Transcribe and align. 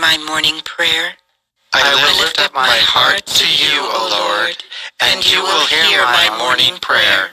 my 0.00 0.18
morning 0.26 0.60
prayer. 0.64 1.14
I 1.72 1.94
will 1.94 2.24
lift 2.24 2.40
up 2.40 2.54
my 2.54 2.78
heart 2.80 3.26
to 3.26 3.46
you, 3.46 3.80
O 3.80 4.08
Lord, 4.10 4.56
and 5.00 5.24
you 5.30 5.42
will 5.42 5.66
hear 5.66 6.02
my 6.02 6.34
morning 6.38 6.78
prayer. 6.80 7.30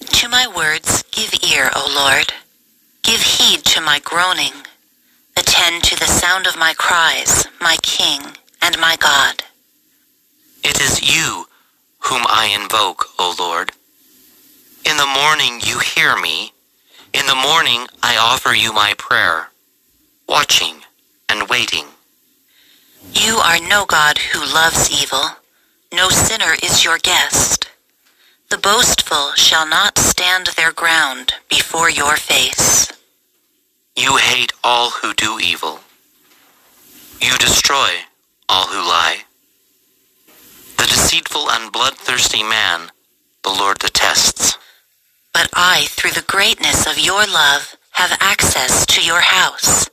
To 0.00 0.28
my 0.28 0.46
words 0.46 1.02
give 1.10 1.32
ear, 1.42 1.70
O 1.74 1.92
Lord. 1.94 2.32
Give 3.02 3.20
heed 3.20 3.64
to 3.66 3.80
my 3.80 4.00
groaning. 4.00 4.52
Attend 5.36 5.84
to 5.84 5.98
the 5.98 6.06
sound 6.06 6.46
of 6.46 6.58
my 6.58 6.74
cries, 6.74 7.46
my 7.60 7.76
King 7.82 8.20
and 8.60 8.78
my 8.78 8.96
God. 8.96 9.42
It 10.64 10.80
is 10.80 11.02
you 11.02 11.46
whom 12.00 12.22
I 12.28 12.56
invoke, 12.60 13.06
O 13.18 13.34
Lord. 13.38 13.72
In 14.84 14.96
the 14.96 15.06
morning 15.06 15.60
you 15.64 15.78
hear 15.78 16.16
me. 16.20 16.52
In 17.12 17.26
the 17.26 17.34
morning 17.34 17.86
I 18.02 18.16
offer 18.16 18.54
you 18.54 18.72
my 18.72 18.94
prayer, 18.96 19.50
watching 20.28 20.81
and 21.28 21.48
waiting. 21.48 21.84
You 23.14 23.36
are 23.38 23.60
no 23.60 23.84
God 23.84 24.18
who 24.18 24.40
loves 24.40 24.90
evil. 24.90 25.22
No 25.92 26.08
sinner 26.08 26.54
is 26.62 26.84
your 26.84 26.98
guest. 26.98 27.68
The 28.50 28.58
boastful 28.58 29.32
shall 29.32 29.66
not 29.66 29.98
stand 29.98 30.48
their 30.56 30.72
ground 30.72 31.34
before 31.48 31.90
your 31.90 32.16
face. 32.16 32.92
You 33.96 34.16
hate 34.16 34.52
all 34.62 34.90
who 34.90 35.14
do 35.14 35.38
evil. 35.40 35.80
You 37.20 37.36
destroy 37.38 37.90
all 38.48 38.66
who 38.66 38.78
lie. 38.78 39.24
The 40.76 40.84
deceitful 40.84 41.50
and 41.50 41.72
bloodthirsty 41.72 42.42
man 42.42 42.90
the 43.42 43.50
Lord 43.50 43.78
detests. 43.78 44.56
But 45.32 45.48
I, 45.54 45.86
through 45.88 46.12
the 46.12 46.22
greatness 46.26 46.86
of 46.86 46.98
your 46.98 47.26
love, 47.26 47.76
have 47.92 48.16
access 48.20 48.86
to 48.86 49.02
your 49.02 49.20
house. 49.20 49.88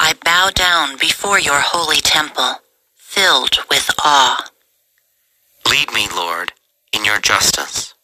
I 0.00 0.14
bow 0.24 0.50
down 0.54 0.96
before 0.98 1.38
your 1.38 1.60
holy 1.60 2.00
temple, 2.00 2.60
filled 2.96 3.58
with 3.70 3.90
awe. 3.98 4.50
Lead 5.70 5.92
me, 5.92 6.08
Lord, 6.14 6.52
in 6.92 7.04
your 7.04 7.18
justice. 7.18 7.94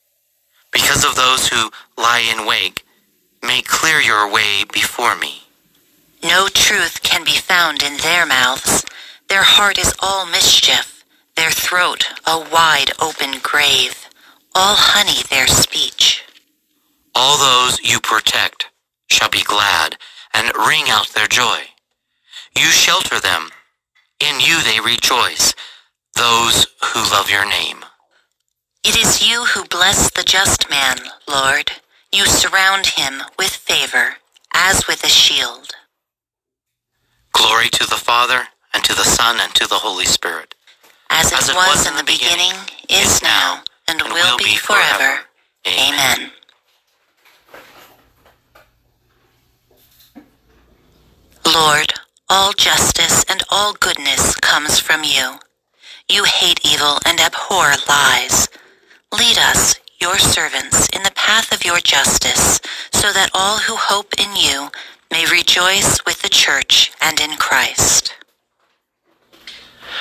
Because 0.73 1.05
of 1.05 1.17
those 1.17 1.49
who 1.49 1.71
lie 1.97 2.21
in 2.21 2.47
wait, 2.47 2.83
make 3.43 3.67
clear 3.67 4.01
your 4.01 4.31
way 4.31 4.65
before 4.73 5.17
me. 5.17 5.43
No 6.23 6.49
truth 6.49 7.03
can 7.03 7.25
be 7.25 7.39
found 7.39 7.83
in 7.83 7.97
their 7.99 8.27
mouths. 8.27 8.85
Their 9.29 9.43
heart 9.43 9.79
is 9.79 9.95
all 10.01 10.27
mischief, 10.27 11.05
their 11.37 11.51
throat 11.51 12.09
a 12.27 12.39
wide 12.53 12.91
open 13.01 13.39
grave, 13.43 14.07
all 14.55 14.75
honey 14.77 15.23
their 15.31 15.47
speech. 15.47 16.25
All 17.15 17.39
those 17.39 17.81
you 17.83 18.01
protect 18.01 18.67
shall 19.09 19.31
be 19.31 19.43
glad 19.43 19.97
and 20.35 20.53
ring 20.67 20.85
out 20.89 21.09
their 21.11 21.27
joy. 21.27 21.59
You 22.57 22.67
shelter 22.67 23.21
them. 23.21 23.51
In 24.21 24.41
you 24.41 24.63
they 24.63 24.81
rejoice, 24.81 25.55
those 26.15 26.67
who 26.83 27.01
love 27.11 27.31
your 27.31 27.49
name. 27.49 27.85
It 28.85 28.97
is 28.97 29.27
you 29.27 29.45
who 29.45 29.65
bless 29.65 30.11
the 30.11 30.23
just 30.23 30.69
man, 30.71 30.99
Lord. 31.29 31.71
You 32.13 32.27
surround 32.27 32.87
him 32.87 33.23
with 33.39 33.51
favor 33.51 34.17
as 34.55 34.87
with 34.87 35.05
a 35.05 35.09
shield. 35.09 35.71
Glory 37.33 37.69
to 37.71 37.85
the 37.89 37.97
Father, 37.97 38.49
and 38.75 38.83
to 38.85 38.95
the 38.95 39.05
Son, 39.05 39.39
and 39.41 39.55
to 39.55 39.67
the 39.67 39.77
Holy 39.77 40.05
Spirit. 40.05 40.55
As 41.11 41.33
it, 41.33 41.39
As 41.39 41.49
it 41.49 41.55
was, 41.55 41.87
in 41.87 41.97
the 41.97 42.05
beginning, 42.05 42.53
is 42.89 43.23
now, 43.23 43.63
and, 43.89 44.03
will, 44.03 44.37
be 44.39 44.57
forever. 44.57 45.21
Amen. 45.67 46.31
Lord, 51.47 51.93
all 52.29 52.53
justice 52.53 53.25
and 53.29 53.43
all 53.51 53.75
goodness 53.75 54.35
comes 54.37 54.79
from 54.79 55.05
you. 55.05 55.39
You 56.09 56.25
hate 56.25 56.61
evil 56.65 56.99
and 57.07 57.21
abhor 57.21 57.73
lies. 57.89 58.49
Lead 59.13 59.39
us, 59.39 59.75
your 60.01 60.19
servants, 60.19 60.89
in 60.91 61.03
the 61.03 61.13
path 61.13 61.53
of 61.53 61.65
your 61.65 61.81
justice, 61.81 62.61
so 62.93 63.13
that 63.13 63.31
all 63.35 63.59
who 63.59 63.77
hope 63.77 64.15
in 64.19 64.37
you 64.37 64.71
may 65.11 65.27
rejoice 65.31 66.05
with 66.07 66.23
the 66.23 66.29
church 66.29 66.93
and 67.01 67.21
in 67.21 67.31
Christ. 67.37 68.15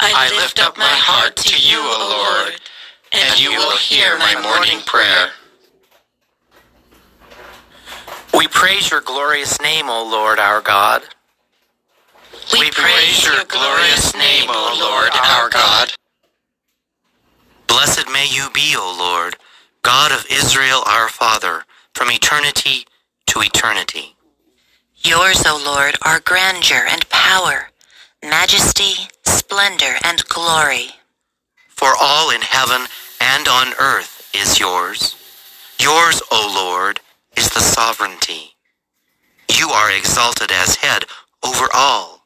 I 0.02 0.30
lift 0.36 0.60
up 0.60 0.78
my 0.78 0.86
heart 0.86 1.36
to 1.38 1.58
you, 1.58 1.80
O 1.80 2.46
Lord, 2.46 2.62
and 3.12 3.40
you 3.40 3.52
will 3.52 3.78
hear 3.78 4.18
my 4.18 4.40
morning 4.42 4.80
prayer. 4.86 5.32
We 8.34 8.48
praise 8.48 8.92
your 8.92 9.02
glorious 9.02 9.60
name, 9.62 9.90
O 9.90 10.08
Lord 10.08 10.40
our 10.40 10.62
God. 10.62 11.04
We 12.54 12.72
praise 12.72 13.26
your 13.26 13.44
glorious 13.48 14.14
name, 14.16 14.50
O 14.50 14.78
Lord, 14.80 15.10
our 15.14 15.50
God. 15.50 15.94
Blessed 17.68 18.10
may 18.12 18.28
you 18.28 18.50
be, 18.54 18.76
O 18.76 18.96
Lord, 18.98 19.36
God 19.84 20.12
of 20.12 20.26
Israel 20.32 20.82
our 20.88 21.10
Father, 21.10 21.64
from 21.94 22.10
eternity 22.12 22.86
to 23.28 23.42
eternity. 23.42 24.16
Yours, 25.04 25.44
O 25.46 25.62
Lord, 25.64 25.96
are 26.04 26.20
grandeur 26.20 26.86
and 26.90 27.08
power, 27.10 27.70
majesty, 28.24 29.08
splendor, 29.26 29.96
and 30.04 30.26
glory. 30.26 30.88
For 31.68 31.94
all 32.02 32.32
in 32.32 32.42
heaven 32.42 32.88
and 33.22 33.48
on 33.48 33.74
earth 33.80 34.32
is 34.34 34.60
yours. 34.60 35.16
Yours, 35.80 36.22
O 36.32 36.52
Lord, 36.56 37.00
is 37.38 37.50
the 37.50 37.62
sovereignty. 37.62 38.56
You 39.56 39.70
are 39.70 39.92
exalted 39.92 40.52
as 40.52 40.76
head 40.78 41.06
over 41.44 41.68
all. 41.74 42.19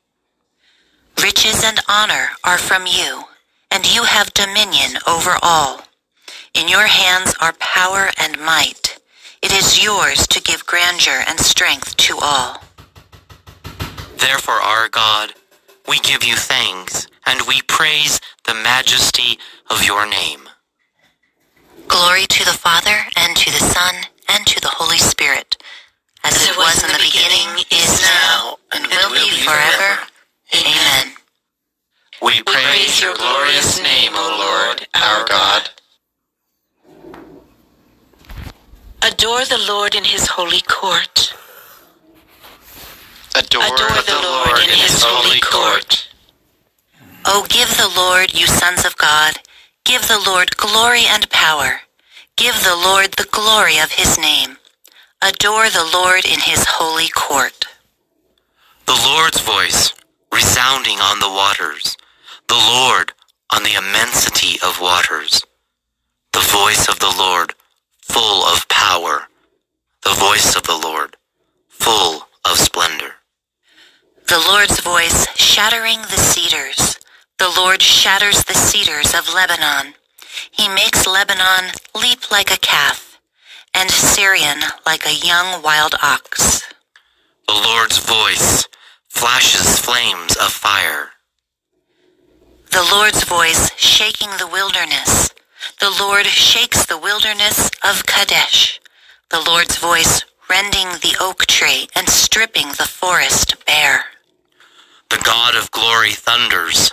Riches 1.21 1.63
and 1.63 1.79
honor 1.87 2.29
are 2.43 2.57
from 2.57 2.85
you, 2.87 3.23
and 3.71 3.93
you 3.93 4.03
have 4.03 4.33
dominion 4.33 4.97
over 5.07 5.37
all. 5.41 5.81
In 6.53 6.67
your 6.67 6.87
hands 6.87 7.33
are 7.39 7.53
power 7.53 8.09
and 8.17 8.39
might. 8.39 8.99
It 9.41 9.51
is 9.51 9.83
yours 9.83 10.27
to 10.27 10.41
give 10.41 10.65
grandeur 10.65 11.23
and 11.27 11.39
strength 11.39 11.97
to 11.97 12.17
all. 12.21 12.63
Therefore, 14.17 14.61
our 14.61 14.87
God, 14.89 15.33
we 15.87 15.99
give 15.99 16.23
you 16.23 16.35
thanks, 16.35 17.07
and 17.25 17.41
we 17.47 17.61
praise 17.63 18.19
the 18.45 18.53
majesty 18.53 19.39
of 19.69 19.85
your 19.85 20.05
name. 20.05 20.49
Glory 21.87 22.25
to 22.27 22.45
the 22.45 22.57
Father, 22.57 23.05
and 23.17 23.35
to 23.35 23.51
the 23.51 23.65
Son, 23.65 23.95
and 24.29 24.45
to 24.47 24.61
the 24.61 24.69
Holy 24.69 24.97
Spirit, 24.97 25.57
as 26.23 26.47
it 26.47 26.55
was 26.57 26.81
in 26.83 26.89
the 26.89 27.03
beginning, 27.03 27.65
is 27.71 28.01
now, 28.01 28.57
and 28.71 28.87
will 28.87 29.09
be 29.11 29.29
forever. 29.41 30.07
Amen. 30.55 31.13
We 32.21 32.43
praise 32.43 33.01
your 33.01 33.15
glorious 33.15 33.81
name, 33.81 34.11
O 34.13 34.37
Lord, 34.39 34.87
our 34.93 35.25
God. 35.25 35.69
Adore 39.01 39.45
the 39.45 39.63
Lord 39.67 39.95
in 39.95 40.03
his 40.03 40.27
holy 40.27 40.61
court. 40.61 41.33
Adore, 43.35 43.61
the 43.67 44.19
Lord 44.23 44.59
in 44.59 44.77
his 44.77 45.01
holy 45.03 45.39
court. 45.41 46.07
O 47.25 47.45
give 47.49 47.69
the 47.77 47.91
Lord, 47.97 48.33
you 48.33 48.45
sons 48.45 48.85
of 48.85 48.95
God, 48.97 49.39
give 49.83 50.07
the 50.07 50.23
Lord 50.25 50.55
glory 50.55 51.03
and 51.09 51.29
power. 51.31 51.81
Give 52.37 52.55
the 52.63 52.75
Lord 52.75 53.13
the 53.13 53.27
glory 53.31 53.79
of 53.79 53.91
his 53.91 54.19
name. 54.19 54.57
Adore 55.21 55.69
the 55.69 55.89
Lord 55.93 56.25
in 56.25 56.39
his 56.39 56.63
holy 56.67 57.09
court. 57.09 57.65
The 58.85 59.01
Lord's 59.05 59.41
voice 59.41 59.93
resounding 60.33 60.99
on 60.99 61.19
the 61.19 61.29
waters. 61.29 61.95
The 62.47 62.55
Lord 62.55 63.13
on 63.53 63.63
the 63.63 63.75
immensity 63.75 64.59
of 64.65 64.81
waters. 64.81 65.43
The 66.33 66.39
voice 66.39 66.89
of 66.89 66.99
the 66.99 67.13
Lord 67.17 67.53
full 68.01 68.43
of 68.45 68.67
power. 68.67 69.27
The 70.03 70.15
voice 70.15 70.55
of 70.55 70.63
the 70.63 70.77
Lord 70.77 71.15
full 71.69 72.27
of 72.43 72.57
splendor. 72.57 73.13
The 74.27 74.43
Lord's 74.47 74.79
voice 74.79 75.27
shattering 75.35 76.01
the 76.01 76.17
cedars. 76.17 76.99
The 77.37 77.53
Lord 77.55 77.81
shatters 77.81 78.43
the 78.43 78.53
cedars 78.53 79.13
of 79.13 79.33
Lebanon. 79.33 79.93
He 80.51 80.67
makes 80.67 81.05
Lebanon 81.05 81.71
leap 81.93 82.31
like 82.31 82.51
a 82.51 82.57
calf, 82.57 83.19
and 83.73 83.89
Sirion 83.89 84.61
like 84.85 85.05
a 85.05 85.13
young 85.13 85.61
wild 85.61 85.95
ox. 86.01 86.63
The 87.47 87.53
Lord's 87.53 87.97
voice 87.99 88.65
flashes 89.13 89.79
flames 89.79 90.35
of 90.37 90.51
fire. 90.51 91.11
The 92.71 92.89
Lord's 92.91 93.23
voice 93.23 93.71
shaking 93.77 94.29
the 94.39 94.47
wilderness. 94.47 95.33
The 95.79 95.95
Lord 95.99 96.25
shakes 96.25 96.85
the 96.85 96.97
wilderness 96.97 97.69
of 97.83 98.05
Kadesh. 98.05 98.81
The 99.29 99.41
Lord's 99.47 99.77
voice 99.77 100.25
rending 100.49 100.87
the 101.01 101.15
oak 101.21 101.45
tree 101.45 101.87
and 101.95 102.09
stripping 102.09 102.69
the 102.69 102.89
forest 102.89 103.63
bare. 103.65 104.05
The 105.09 105.21
God 105.23 105.55
of 105.55 105.71
glory 105.71 106.13
thunders. 106.13 106.91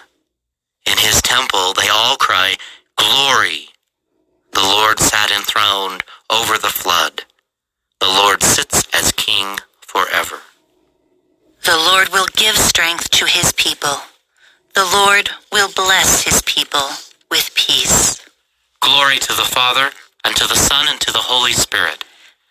In 0.87 0.99
his 0.99 1.23
temple 1.23 1.73
they 1.73 1.89
all 1.89 2.17
cry, 2.17 2.57
Glory! 2.97 3.71
The 4.53 4.61
Lord 4.61 5.01
sat 5.01 5.31
enthroned 5.31 6.05
over 6.31 6.59
the 6.59 6.69
flood. 6.69 7.25
The 8.01 8.09
Lord 8.09 8.43
sits 8.43 8.87
as 8.93 9.11
king 9.13 9.59
forever. 9.81 10.41
The 11.65 11.77
Lord 11.77 12.09
will 12.09 12.27
give 12.37 12.57
strength 12.57 13.11
to 13.11 13.27
his 13.27 13.53
people. 13.53 13.97
The 14.75 14.85
Lord 14.85 15.31
will 15.53 15.71
bless 15.75 16.23
his 16.25 16.43
people 16.43 16.89
with 17.31 17.55
peace. 17.55 18.21
Glory 18.81 19.19
to 19.19 19.35
the 19.35 19.45
Father, 19.45 19.91
and 20.25 20.35
to 20.37 20.47
the 20.47 20.57
Son, 20.57 20.87
and 20.89 21.01
to 21.01 21.13
the 21.13 21.19
Holy 21.19 21.53
Spirit. 21.53 22.05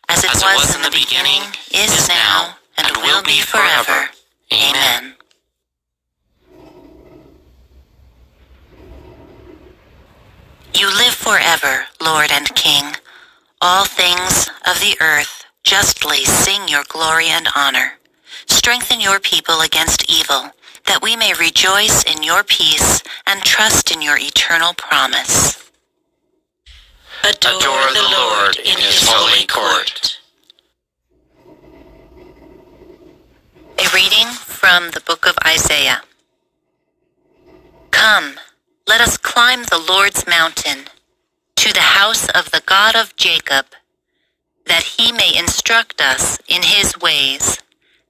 As 0.10 0.24
it, 0.24 0.32
As 0.32 0.42
it 0.42 0.46
was, 0.46 0.68
was 0.68 0.76
in 0.76 0.82
the 0.82 0.92
beginning, 0.92 1.42
is 1.74 2.08
now, 2.08 2.56
and, 2.78 2.96
will 2.98 3.24
be 3.24 3.42
forever. 3.42 4.10
Amen. 4.54 5.16
You 10.76 10.88
live 10.88 11.14
forever, 11.14 11.86
Lord 12.02 12.32
and 12.32 12.54
King. 12.56 12.96
All 13.62 13.86
things 13.86 14.50
of 14.66 14.80
the 14.80 14.96
earth 15.02 15.46
justly 15.64 16.26
sing 16.26 16.68
your 16.68 16.84
glory 16.88 17.28
and 17.28 17.48
honor. 17.56 17.99
Strengthen 18.50 19.00
your 19.02 19.20
people 19.20 19.62
against 19.62 20.10
evil, 20.10 20.52
that 20.86 21.02
we 21.02 21.16
may 21.16 21.34
rejoice 21.40 22.04
in 22.04 22.24
your 22.24 22.44
peace 22.44 23.02
and 23.26 23.42
trust 23.44 23.92
in 23.92 24.02
your 24.02 24.18
eternal 24.20 24.74
promise. 24.74 25.72
Adore, 27.24 27.58
Adore 27.60 27.94
the 27.94 28.16
Lord 28.18 28.58
in 28.58 28.78
his 28.78 29.08
holy 29.08 29.46
court. 29.48 30.18
A 33.78 33.88
reading 33.94 34.28
from 34.28 34.92
the 34.92 35.02
book 35.02 35.26
of 35.26 35.38
Isaiah. 35.46 36.02
Come, 37.92 38.36
let 38.88 39.02
us 39.02 39.18
climb 39.18 39.64
the 39.64 39.84
Lord's 39.90 40.28
mountain, 40.28 40.86
to 41.56 41.74
the 41.74 41.82
house 41.82 42.28
of 42.30 42.52
the 42.52 42.62
God 42.66 42.96
of 42.96 43.16
Jacob, 43.16 43.68
that 44.66 44.84
he 44.84 45.12
may 45.12 45.38
instruct 45.38 46.02
us 46.02 46.40
in 46.48 46.64
his 46.64 46.98
ways, 47.00 47.58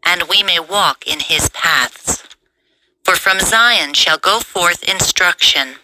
and 0.06 0.24
we 0.30 0.44
may 0.44 0.60
walk 0.60 1.06
in 1.08 1.20
his 1.20 1.50
paths. 1.50 2.24
For 3.04 3.16
from 3.16 3.40
Zion 3.40 3.94
shall 3.94 4.18
go 4.18 4.40
forth 4.40 4.84
instruction, 4.84 5.76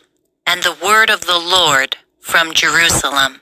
and 0.45 0.63
the 0.63 0.77
word 0.83 1.09
of 1.09 1.25
the 1.25 1.39
Lord 1.39 1.97
from 2.19 2.53
Jerusalem. 2.53 3.41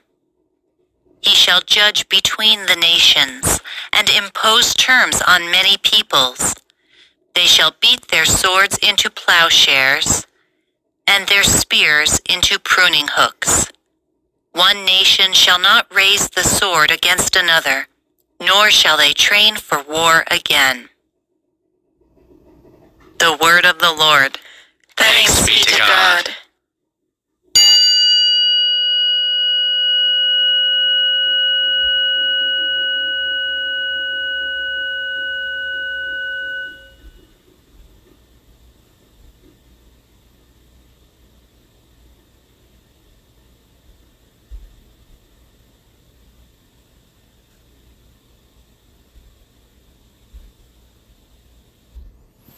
He 1.21 1.31
shall 1.35 1.61
judge 1.61 2.09
between 2.09 2.65
the 2.65 2.75
nations, 2.75 3.59
and 3.91 4.09
impose 4.09 4.75
terms 4.75 5.21
on 5.21 5.51
many 5.51 5.77
peoples. 5.77 6.55
They 7.35 7.45
shall 7.45 7.75
beat 7.81 8.09
their 8.09 8.25
swords 8.25 8.77
into 8.77 9.09
plowshares, 9.09 10.27
and 11.07 11.27
their 11.27 11.43
spears 11.43 12.21
into 12.29 12.59
pruning 12.59 13.07
hooks. 13.11 13.71
One 14.51 14.85
nation 14.85 15.33
shall 15.33 15.59
not 15.59 15.93
raise 15.93 16.29
the 16.29 16.43
sword 16.43 16.91
against 16.91 17.35
another, 17.35 17.87
nor 18.45 18.69
shall 18.69 18.97
they 18.97 19.13
train 19.13 19.55
for 19.55 19.81
war 19.83 20.23
again. 20.29 20.89
The 23.19 23.37
word 23.41 23.65
of 23.65 23.79
the 23.79 23.93
Lord. 23.93 24.37
Thanks 24.97 25.45
be 25.45 25.53
to 25.53 25.77
God. 25.77 26.29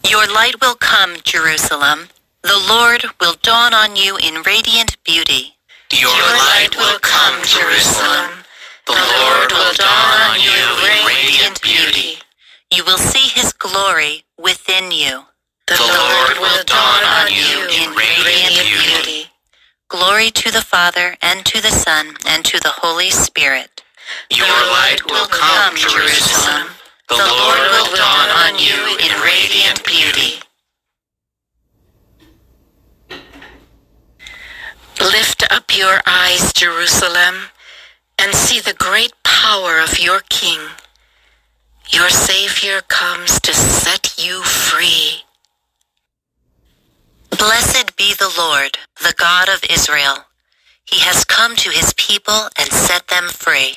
Your 0.08 0.26
light 0.32 0.60
will 0.60 0.76
come, 0.76 1.16
Jerusalem. 1.24 2.08
The 2.42 2.62
Lord 2.68 3.04
will 3.20 3.34
dawn 3.42 3.74
on 3.74 3.96
you 3.96 4.16
in 4.16 4.42
radiant 4.42 4.96
beauty. 5.02 5.56
Your 5.92 6.10
light 6.10 6.76
will 6.76 6.98
come, 7.00 7.42
Jerusalem. 7.42 8.44
The 8.86 8.92
Lord 8.92 9.50
will 9.50 9.72
dawn 9.74 10.30
on 10.30 10.38
you 10.38 10.62
in 10.86 11.06
radiant 11.06 11.60
beauty. 11.60 12.18
You 12.72 12.84
will 12.84 12.98
see 12.98 13.28
his 13.28 13.52
glory 13.52 14.24
within 14.38 14.92
you. 14.92 15.24
The 15.66 15.80
Lord 15.80 16.38
will 16.38 16.62
dawn 16.64 17.02
on 17.02 17.32
you 17.32 17.66
in 17.66 17.94
radiant 17.96 18.64
beauty. 18.64 19.30
Glory 19.88 20.30
to 20.30 20.52
the 20.52 20.62
Father, 20.62 21.16
and 21.20 21.44
to 21.46 21.60
the 21.60 21.72
Son, 21.72 22.16
and 22.26 22.44
to 22.44 22.60
the 22.60 22.74
Holy 22.82 23.10
Spirit. 23.10 23.82
Your 24.30 24.46
light 24.46 25.00
will 25.10 25.26
come, 25.26 25.74
Jerusalem. 25.76 26.75
The 27.08 27.14
Lord 27.14 27.58
will 27.70 27.96
dawn 27.96 28.28
on 28.30 28.58
you 28.58 28.96
in 28.98 29.22
radiant 29.22 29.84
beauty. 29.84 30.40
Lift 35.00 35.44
up 35.50 35.76
your 35.76 36.00
eyes, 36.04 36.52
Jerusalem, 36.52 37.36
and 38.18 38.34
see 38.34 38.58
the 38.60 38.74
great 38.74 39.12
power 39.22 39.78
of 39.78 40.00
your 40.00 40.20
King. 40.28 40.58
Your 41.90 42.10
Savior 42.10 42.80
comes 42.88 43.38
to 43.40 43.54
set 43.54 44.16
you 44.18 44.42
free. 44.42 45.22
Blessed 47.30 47.94
be 47.96 48.14
the 48.14 48.32
Lord, 48.36 48.78
the 49.00 49.14
God 49.16 49.48
of 49.48 49.62
Israel. 49.70 50.24
He 50.84 51.00
has 51.00 51.24
come 51.24 51.54
to 51.56 51.70
his 51.70 51.94
people 51.94 52.48
and 52.58 52.68
set 52.70 53.06
them 53.08 53.28
free. 53.28 53.76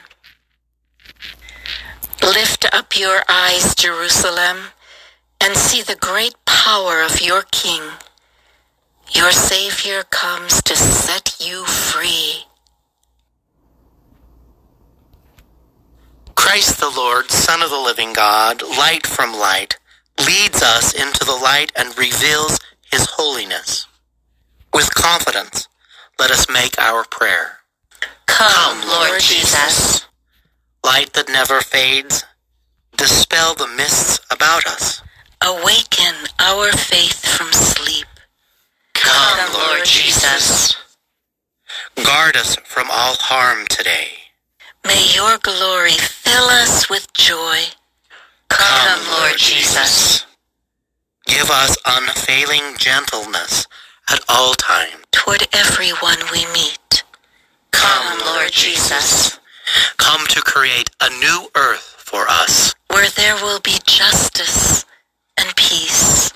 Up 2.71 2.97
your 2.97 3.21
eyes, 3.27 3.75
Jerusalem, 3.75 4.57
and 5.41 5.57
see 5.57 5.81
the 5.81 5.97
great 5.99 6.35
power 6.45 7.01
of 7.01 7.21
your 7.21 7.43
King. 7.51 7.81
Your 9.11 9.31
Savior 9.31 10.03
comes 10.03 10.61
to 10.63 10.75
set 10.75 11.35
you 11.39 11.65
free. 11.65 12.45
Christ 16.35 16.79
the 16.79 16.89
Lord, 16.89 17.29
Son 17.29 17.61
of 17.61 17.69
the 17.69 17.77
living 17.77 18.13
God, 18.13 18.61
light 18.61 19.05
from 19.05 19.33
light, 19.33 19.77
leads 20.25 20.61
us 20.63 20.93
into 20.93 21.25
the 21.25 21.35
light 21.35 21.71
and 21.75 21.97
reveals 21.97 22.57
his 22.89 23.05
holiness. 23.11 23.85
With 24.73 24.93
confidence, 24.95 25.67
let 26.19 26.31
us 26.31 26.49
make 26.49 26.79
our 26.79 27.03
prayer. 27.03 27.57
Come, 28.27 28.87
Lord 28.87 29.19
Jesus. 29.19 30.05
Light 30.85 31.13
that 31.13 31.29
never 31.29 31.61
fades, 31.61 32.23
dispel 33.01 33.55
the 33.55 33.67
mists 33.75 34.19
about 34.29 34.63
us. 34.67 35.01
Awaken 35.41 36.13
our 36.37 36.71
faith 36.71 37.25
from 37.25 37.51
sleep. 37.51 38.05
Come, 38.93 39.53
Lord 39.53 39.85
Jesus. 39.85 40.75
Guard 42.05 42.35
us 42.35 42.55
from 42.57 42.89
all 42.91 43.15
harm 43.15 43.65
today. 43.69 44.09
May 44.85 45.03
your 45.15 45.39
glory 45.39 45.93
fill 45.93 46.43
us 46.43 46.91
with 46.91 47.11
joy. 47.13 47.61
Come, 48.49 49.01
Lord 49.19 49.37
Jesus. 49.39 50.23
Give 51.25 51.49
us 51.49 51.75
unfailing 51.83 52.77
gentleness 52.77 53.65
at 54.11 54.19
all 54.29 54.53
times. 54.53 55.05
Toward 55.11 55.47
everyone 55.53 56.19
we 56.31 56.45
meet. 56.53 57.03
Come, 57.71 58.19
Lord 58.27 58.51
Jesus. 58.51 59.39
Come 59.97 60.27
to 60.27 60.41
create 60.41 60.91
a 61.01 61.09
new 61.19 61.49
earth 61.55 61.95
for 61.97 62.27
us. 62.27 62.75
Where 62.91 63.09
there 63.11 63.35
will 63.35 63.59
be 63.61 63.77
justice 63.87 64.85
and 65.37 65.55
peace. 65.55 66.31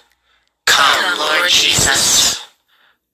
Come, 0.65 1.19
Lord 1.19 1.50
Jesus. 1.50 2.45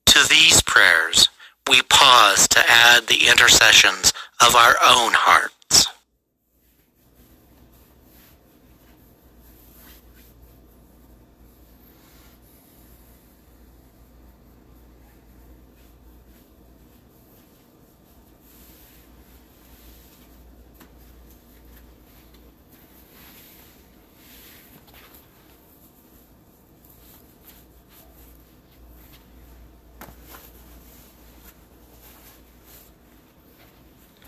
To 0.07 0.27
these 0.29 0.62
prayers, 0.62 1.29
we 1.69 1.81
pause 1.83 2.48
to 2.50 2.60
add 2.67 3.07
the 3.07 3.27
intercessions 3.27 4.13
of 4.45 4.55
our 4.55 4.75
own 4.83 5.13
hearts. 5.13 5.88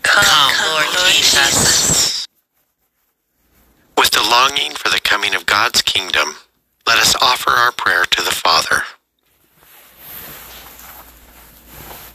Come, 0.02 0.52
Lord 0.70 0.86
Jesus. 1.10 2.26
With 3.98 4.10
the 4.10 4.22
longing 4.54 4.74
for 4.74 4.88
the 4.88 5.00
coming 5.00 5.34
of 5.34 5.46
God's 5.46 5.82
kingdom, 5.82 6.36
let 6.86 6.98
us 6.98 7.14
offer 7.20 7.50
our 7.50 7.72
prayer 7.72 8.04
to 8.04 8.22
the 8.22 8.30
Father. 8.30 8.82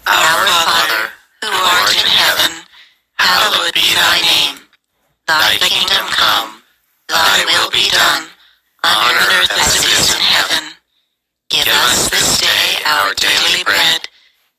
Our 0.07 0.45
Father, 0.47 1.11
who 1.41 1.51
art 1.51 1.91
in 1.91 2.07
heaven, 2.07 2.63
hallowed 3.15 3.73
be 3.73 3.93
thy 3.93 4.21
name. 4.21 4.63
Thy 5.27 5.57
kingdom 5.57 6.05
come, 6.15 6.63
thy 7.09 7.43
will 7.45 7.69
be 7.71 7.89
done, 7.89 8.23
on 8.83 9.15
earth 9.35 9.51
as 9.59 9.75
it 9.75 9.85
is 9.99 10.15
in 10.15 10.21
heaven. 10.21 10.73
Give 11.49 11.67
us 11.67 12.09
this 12.09 12.39
day 12.39 12.81
our 12.85 13.13
daily 13.15 13.63
bread, 13.63 14.07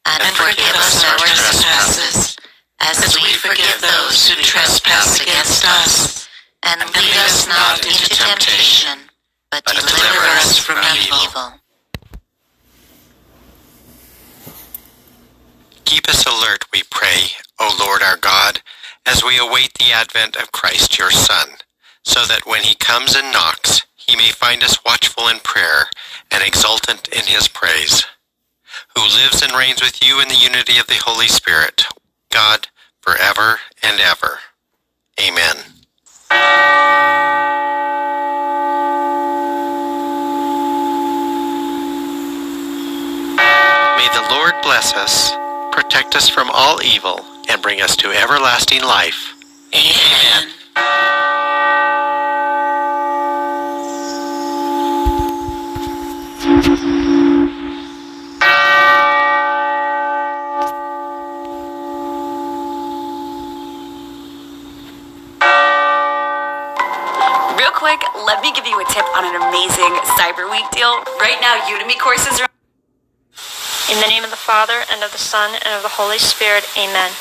and 0.04 0.22
forgive 0.36 0.76
us 0.76 1.04
our 1.04 1.18
trespasses, 1.18 2.36
as 2.80 3.16
we 3.16 3.32
forgive 3.32 3.80
those 3.80 4.28
who 4.28 4.34
trespass 4.42 5.20
against 5.20 5.64
us. 5.64 6.20
And 6.70 6.80
lead 6.82 7.16
us 7.18 7.48
not 7.48 7.84
into 7.84 8.08
temptation, 8.10 8.98
but 9.50 9.64
deliver 9.66 10.26
us 10.38 10.58
from 10.58 10.78
evil. 10.96 11.60
Keep 15.84 16.08
us 16.08 16.24
alert, 16.26 16.64
we 16.72 16.82
pray, 16.90 17.32
O 17.60 17.76
Lord 17.80 18.02
our 18.02 18.16
God, 18.16 18.62
as 19.06 19.24
we 19.24 19.38
await 19.38 19.74
the 19.74 19.92
advent 19.92 20.36
of 20.36 20.52
Christ 20.52 20.98
your 20.98 21.10
Son, 21.10 21.48
so 22.04 22.24
that 22.26 22.46
when 22.46 22.62
he 22.62 22.74
comes 22.76 23.16
and 23.16 23.32
knocks, 23.32 23.82
he 23.96 24.16
may 24.16 24.30
find 24.30 24.62
us 24.62 24.84
watchful 24.84 25.28
in 25.28 25.40
prayer 25.40 25.86
and 26.30 26.42
exultant 26.44 27.08
in 27.08 27.26
his 27.26 27.48
praise. 27.48 28.04
who 28.96 29.02
lives 29.02 29.42
and 29.42 29.52
reigns 29.52 29.82
with 29.82 30.02
you 30.04 30.20
in 30.20 30.28
the 30.28 30.36
unity 30.36 30.78
of 30.78 30.86
the 30.86 31.00
Holy 31.04 31.28
Spirit, 31.28 31.84
God, 32.30 32.68
forever 33.00 33.60
and 33.82 34.00
ever. 34.00 34.40
Amen. 35.20 35.56
May 36.30 36.36
the 44.14 44.26
Lord 44.30 44.54
bless 44.62 44.94
us, 44.94 45.32
protect 45.72 46.14
us 46.16 46.28
from 46.28 46.50
all 46.52 46.82
evil, 46.82 47.24
and 47.48 47.60
bring 47.62 47.80
us 47.80 47.96
to 47.96 48.10
everlasting 48.12 48.82
life. 48.82 49.34
Amen. 49.74 50.48
Real 67.60 67.76
quick, 67.76 68.00
let 68.24 68.40
me 68.40 68.56
give 68.56 68.64
you 68.64 68.80
a 68.80 68.86
tip 68.88 69.04
on 69.12 69.20
an 69.20 69.36
amazing 69.36 69.92
Cyber 70.16 70.48
Week 70.50 70.64
deal. 70.72 71.04
Right 71.20 71.36
now, 71.44 71.60
Udemy 71.68 72.00
courses 72.00 72.40
are 72.40 72.48
In 73.92 74.00
the 74.00 74.08
name 74.08 74.24
of 74.24 74.30
the 74.30 74.40
Father, 74.40 74.80
and 74.90 75.04
of 75.04 75.12
the 75.12 75.20
Son, 75.20 75.52
and 75.52 75.76
of 75.76 75.82
the 75.82 76.00
Holy 76.00 76.16
Spirit, 76.16 76.64
amen. 76.72 77.12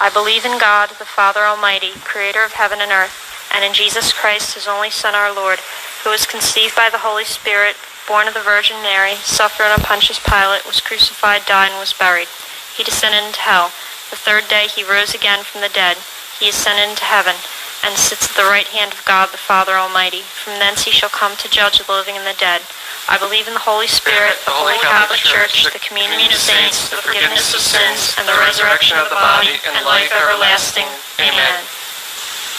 I 0.00 0.08
believe 0.08 0.46
in 0.46 0.56
God, 0.56 0.88
the 0.96 1.04
Father 1.04 1.44
Almighty, 1.44 1.92
creator 2.00 2.44
of 2.44 2.52
heaven 2.52 2.80
and 2.80 2.90
earth, 2.90 3.12
and 3.52 3.62
in 3.62 3.74
Jesus 3.74 4.10
Christ, 4.10 4.54
his 4.54 4.66
only 4.66 4.88
Son, 4.88 5.14
our 5.14 5.28
Lord, 5.28 5.58
who 6.02 6.08
was 6.16 6.24
conceived 6.24 6.74
by 6.74 6.88
the 6.88 7.04
Holy 7.04 7.28
Spirit, 7.28 7.76
born 8.08 8.28
of 8.28 8.32
the 8.32 8.40
Virgin 8.40 8.80
Mary, 8.80 9.16
suffered 9.20 9.68
under 9.68 9.84
Pontius 9.84 10.18
Pilate, 10.18 10.64
was 10.64 10.80
crucified, 10.80 11.44
died, 11.44 11.72
and 11.72 11.78
was 11.78 11.92
buried. 11.92 12.32
He 12.72 12.88
descended 12.88 13.20
into 13.20 13.44
hell. 13.44 13.68
The 14.08 14.16
third 14.16 14.48
day 14.48 14.64
he 14.64 14.80
rose 14.80 15.12
again 15.12 15.44
from 15.44 15.60
the 15.60 15.68
dead. 15.68 16.00
He 16.40 16.48
ascended 16.48 16.88
into 16.88 17.04
heaven, 17.04 17.36
and 17.84 17.96
sits 17.96 18.30
at 18.30 18.36
the 18.36 18.48
right 18.48 18.68
hand 18.68 18.92
of 18.92 19.04
God, 19.04 19.32
the 19.32 19.40
Father 19.40 19.74
Almighty. 19.74 20.22
From 20.22 20.58
thence 20.58 20.84
he 20.84 20.90
shall 20.90 21.10
come 21.10 21.36
to 21.36 21.48
judge 21.48 21.78
the 21.78 21.92
living 21.92 22.16
and 22.16 22.26
the 22.26 22.36
dead. 22.38 22.62
I 23.08 23.18
believe 23.18 23.46
in 23.46 23.54
the 23.54 23.62
Holy 23.62 23.86
Spirit, 23.86 24.34
the 24.44 24.54
Holy 24.54 24.74
Catholic 24.82 25.22
Church, 25.22 25.62
the 25.70 25.78
communion 25.78 26.26
of 26.26 26.40
saints, 26.40 26.90
the 26.90 26.98
forgiveness 26.98 27.54
of 27.54 27.62
sins, 27.62 28.18
and 28.18 28.26
the 28.26 28.34
resurrection 28.42 28.98
of 28.98 29.08
the 29.08 29.18
body, 29.18 29.54
and 29.62 29.86
life 29.86 30.10
everlasting. 30.10 30.88
Amen. 31.22 31.62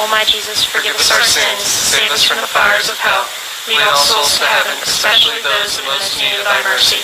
O 0.00 0.08
my 0.08 0.24
Jesus, 0.24 0.64
forgive 0.64 0.96
us 0.96 1.12
our 1.12 1.20
sins, 1.20 1.64
save 1.68 2.08
us 2.12 2.24
from 2.24 2.40
the 2.40 2.48
fires 2.48 2.88
of 2.88 2.96
hell. 2.96 3.28
Lead 3.68 3.84
all 3.84 4.00
souls 4.00 4.38
to 4.40 4.46
heaven, 4.48 4.72
especially 4.82 5.36
those 5.44 5.78
in 5.78 5.84
most 5.84 6.16
need 6.16 6.32
of 6.40 6.48
thy 6.48 6.60
mercy. 6.64 6.98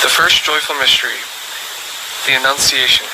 The 0.00 0.10
first 0.10 0.42
joyful 0.42 0.74
mystery, 0.80 1.20
the 2.24 2.40
Annunciation. 2.40 3.06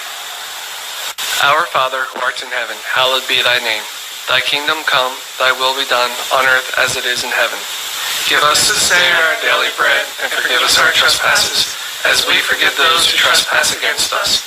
Our 1.43 1.67
Father, 1.67 2.07
who 2.09 2.23
art 2.23 2.41
in 2.41 2.49
heaven, 2.55 2.79
hallowed 2.87 3.27
be 3.27 3.43
thy 3.43 3.59
name. 3.59 3.83
Thy 4.31 4.39
kingdom 4.41 4.79
come, 4.87 5.13
thy 5.43 5.51
will 5.51 5.75
be 5.75 5.85
done, 5.91 6.11
on 6.31 6.47
earth 6.47 6.71
as 6.79 6.95
it 6.95 7.03
is 7.05 7.27
in 7.27 7.35
heaven. 7.35 7.59
Give 8.31 8.41
us 8.47 8.71
this 8.71 8.87
day 8.89 9.09
our 9.19 9.35
daily 9.43 9.75
bread, 9.75 10.07
and 10.23 10.31
forgive 10.31 10.63
us 10.63 10.79
our 10.79 10.95
trespasses, 10.95 11.75
as 12.07 12.23
we 12.25 12.39
forgive 12.47 12.73
those 12.79 13.11
who 13.11 13.19
trespass 13.19 13.75
against 13.75 14.15
us. 14.15 14.47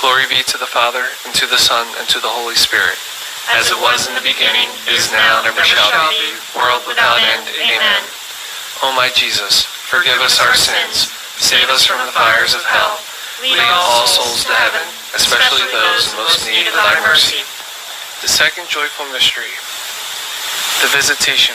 Glory 0.00 0.26
be 0.28 0.42
to 0.42 0.58
the 0.58 0.68
Father, 0.68 1.06
and 1.24 1.34
to 1.34 1.46
the 1.46 1.58
Son, 1.58 1.86
and 1.98 2.06
to 2.10 2.18
the 2.20 2.28
Holy 2.30 2.54
Spirit. 2.54 2.98
As 3.54 3.70
it 3.70 3.78
was 3.78 4.08
in 4.08 4.14
the 4.16 4.24
beginning, 4.24 4.68
is 4.88 5.12
now, 5.12 5.44
and 5.44 5.52
ever 5.52 5.62
shall 5.62 6.10
be, 6.10 6.34
world 6.56 6.82
without 6.88 7.20
end. 7.20 7.46
Amen. 7.60 8.02
O 8.82 8.92
my 8.96 9.08
Jesus, 9.14 9.64
forgive 9.64 10.18
us 10.20 10.40
our 10.40 10.56
sins, 10.56 11.12
save 11.38 11.68
us 11.70 11.84
from 11.84 12.00
the 12.04 12.12
fires 12.12 12.54
of 12.54 12.64
hell, 12.64 12.98
lead 13.44 13.60
all 13.70 14.06
souls 14.08 14.44
to 14.44 14.52
heaven, 14.52 14.84
especially 15.14 15.64
those 15.70 16.10
in 16.10 16.16
most 16.18 16.44
need 16.48 16.66
of 16.66 16.74
thy 16.74 16.98
mercy. 17.04 17.44
The 18.20 18.28
second 18.28 18.68
joyful 18.68 19.06
mystery, 19.12 19.52
the 20.82 20.90
visitation. 20.90 21.54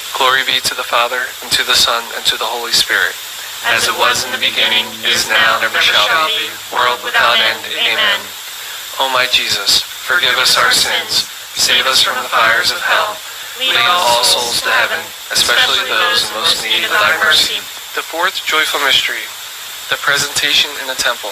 Glory 0.17 0.43
be 0.43 0.59
to 0.59 0.75
the 0.75 0.83
Father, 0.85 1.23
and 1.41 1.51
to 1.51 1.63
the 1.63 1.75
Son, 1.75 2.03
and 2.15 2.23
to 2.27 2.37
the 2.37 2.47
Holy 2.47 2.71
Spirit. 2.71 3.15
As 3.69 3.85
it 3.87 3.95
was 3.95 4.25
in 4.25 4.31
the 4.33 4.41
beginning, 4.41 4.89
is 5.05 5.29
now, 5.29 5.61
and 5.61 5.69
ever 5.69 5.77
shall 5.79 6.27
be, 6.27 6.49
world 6.73 6.99
without 7.05 7.37
end. 7.37 7.61
Amen. 7.77 8.19
O 8.99 9.05
O 9.05 9.09
my 9.13 9.25
Jesus, 9.29 9.81
forgive 9.81 10.35
us 10.37 10.57
our 10.57 10.73
sins, 10.73 11.29
save 11.53 11.85
us 11.85 12.01
from 12.01 12.17
the 12.21 12.29
fires 12.29 12.69
of 12.73 12.81
hell, 12.81 13.17
lead 13.61 13.77
all 13.87 14.23
souls 14.25 14.61
to 14.61 14.69
heaven, 14.69 14.99
especially 15.31 15.85
those 15.89 16.27
in 16.27 16.33
most 16.37 16.61
need 16.61 16.83
of 16.85 16.91
thy 16.91 17.17
mercy. 17.21 17.57
The 17.93 18.05
fourth 18.05 18.43
joyful 18.45 18.81
mystery, 18.81 19.25
the 19.89 19.97
presentation 20.01 20.69
in 20.81 20.87
the 20.87 20.97
temple. 20.97 21.31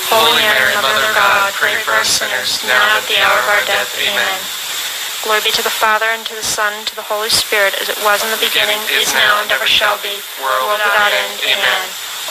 Holy 0.11 0.43
Mary, 0.43 0.75
Mother 0.75 1.07
of 1.07 1.15
God, 1.15 1.55
pray 1.55 1.79
for 1.87 1.95
us 1.95 2.19
sinners, 2.19 2.59
now 2.67 2.75
and 2.75 2.99
at 2.99 3.07
the 3.07 3.15
hour 3.23 3.39
of 3.39 3.47
our 3.47 3.63
death. 3.63 3.95
Amen. 3.95 4.37
Glory 5.23 5.39
be 5.47 5.55
to 5.55 5.63
the 5.63 5.71
Father, 5.71 6.11
and 6.11 6.27
to 6.27 6.35
the 6.35 6.43
Son, 6.43 6.75
and 6.75 6.83
to 6.91 6.95
the 6.99 7.05
Holy 7.05 7.31
Spirit, 7.31 7.71
as 7.79 7.87
it 7.87 7.95
was 8.03 8.19
in 8.19 8.29
the 8.33 8.41
beginning, 8.43 8.81
is 8.91 9.13
now, 9.15 9.39
and 9.39 9.47
ever 9.55 9.69
shall 9.69 9.95
be, 10.03 10.11
world 10.43 10.75
without 10.75 11.15
end. 11.15 11.39
Amen. 11.47 11.83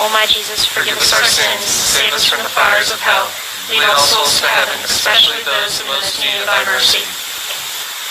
O 0.03 0.13
my 0.13 0.29
Jesus, 0.29 0.69
forgive 0.69 1.01
us 1.01 1.15
our 1.17 1.25
sins, 1.25 1.65
save 1.65 2.13
us 2.13 2.29
from 2.29 2.45
the 2.45 2.53
fires 2.53 2.93
of 2.93 3.01
hell. 3.01 3.33
Lead 3.73 3.87
all 3.87 4.03
souls 4.03 4.43
to 4.43 4.49
heaven, 4.51 4.77
especially 4.85 5.41
those 5.47 5.81
in 5.81 5.87
most 5.89 6.19
need 6.21 6.37
of 6.43 6.47
thy 6.51 6.61
mercy. 6.69 7.01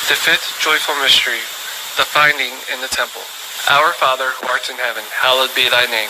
The 0.09 0.17
fifth 0.17 0.57
joyful 0.63 0.95
mystery, 1.03 1.43
the 1.99 2.07
finding 2.07 2.57
in 2.73 2.81
the 2.81 2.89
temple. 2.89 3.21
Our 3.69 3.93
Father, 3.93 4.31
who 4.39 4.47
art 4.47 4.71
in 4.71 4.77
heaven, 4.81 5.03
hallowed 5.11 5.53
be 5.53 5.67
thy 5.69 5.85
name. 5.91 6.09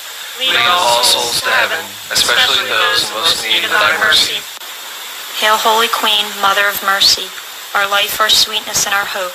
lead 0.39 0.55
all 0.69 1.03
souls 1.03 1.41
to 1.41 1.49
heaven, 1.49 1.81
especially 2.11 2.63
those 2.69 3.09
most 3.11 3.43
in 3.43 3.51
need 3.51 3.63
of 3.65 3.71
thy 3.71 3.97
mercy. 3.99 4.39
Hail, 5.41 5.57
Holy 5.57 5.89
Queen, 5.89 6.27
Mother 6.39 6.67
of 6.69 6.79
Mercy, 6.83 7.27
our 7.73 7.89
life, 7.89 8.21
our 8.21 8.29
sweetness, 8.29 8.85
and 8.85 8.93
our 8.93 9.07
hope. 9.07 9.33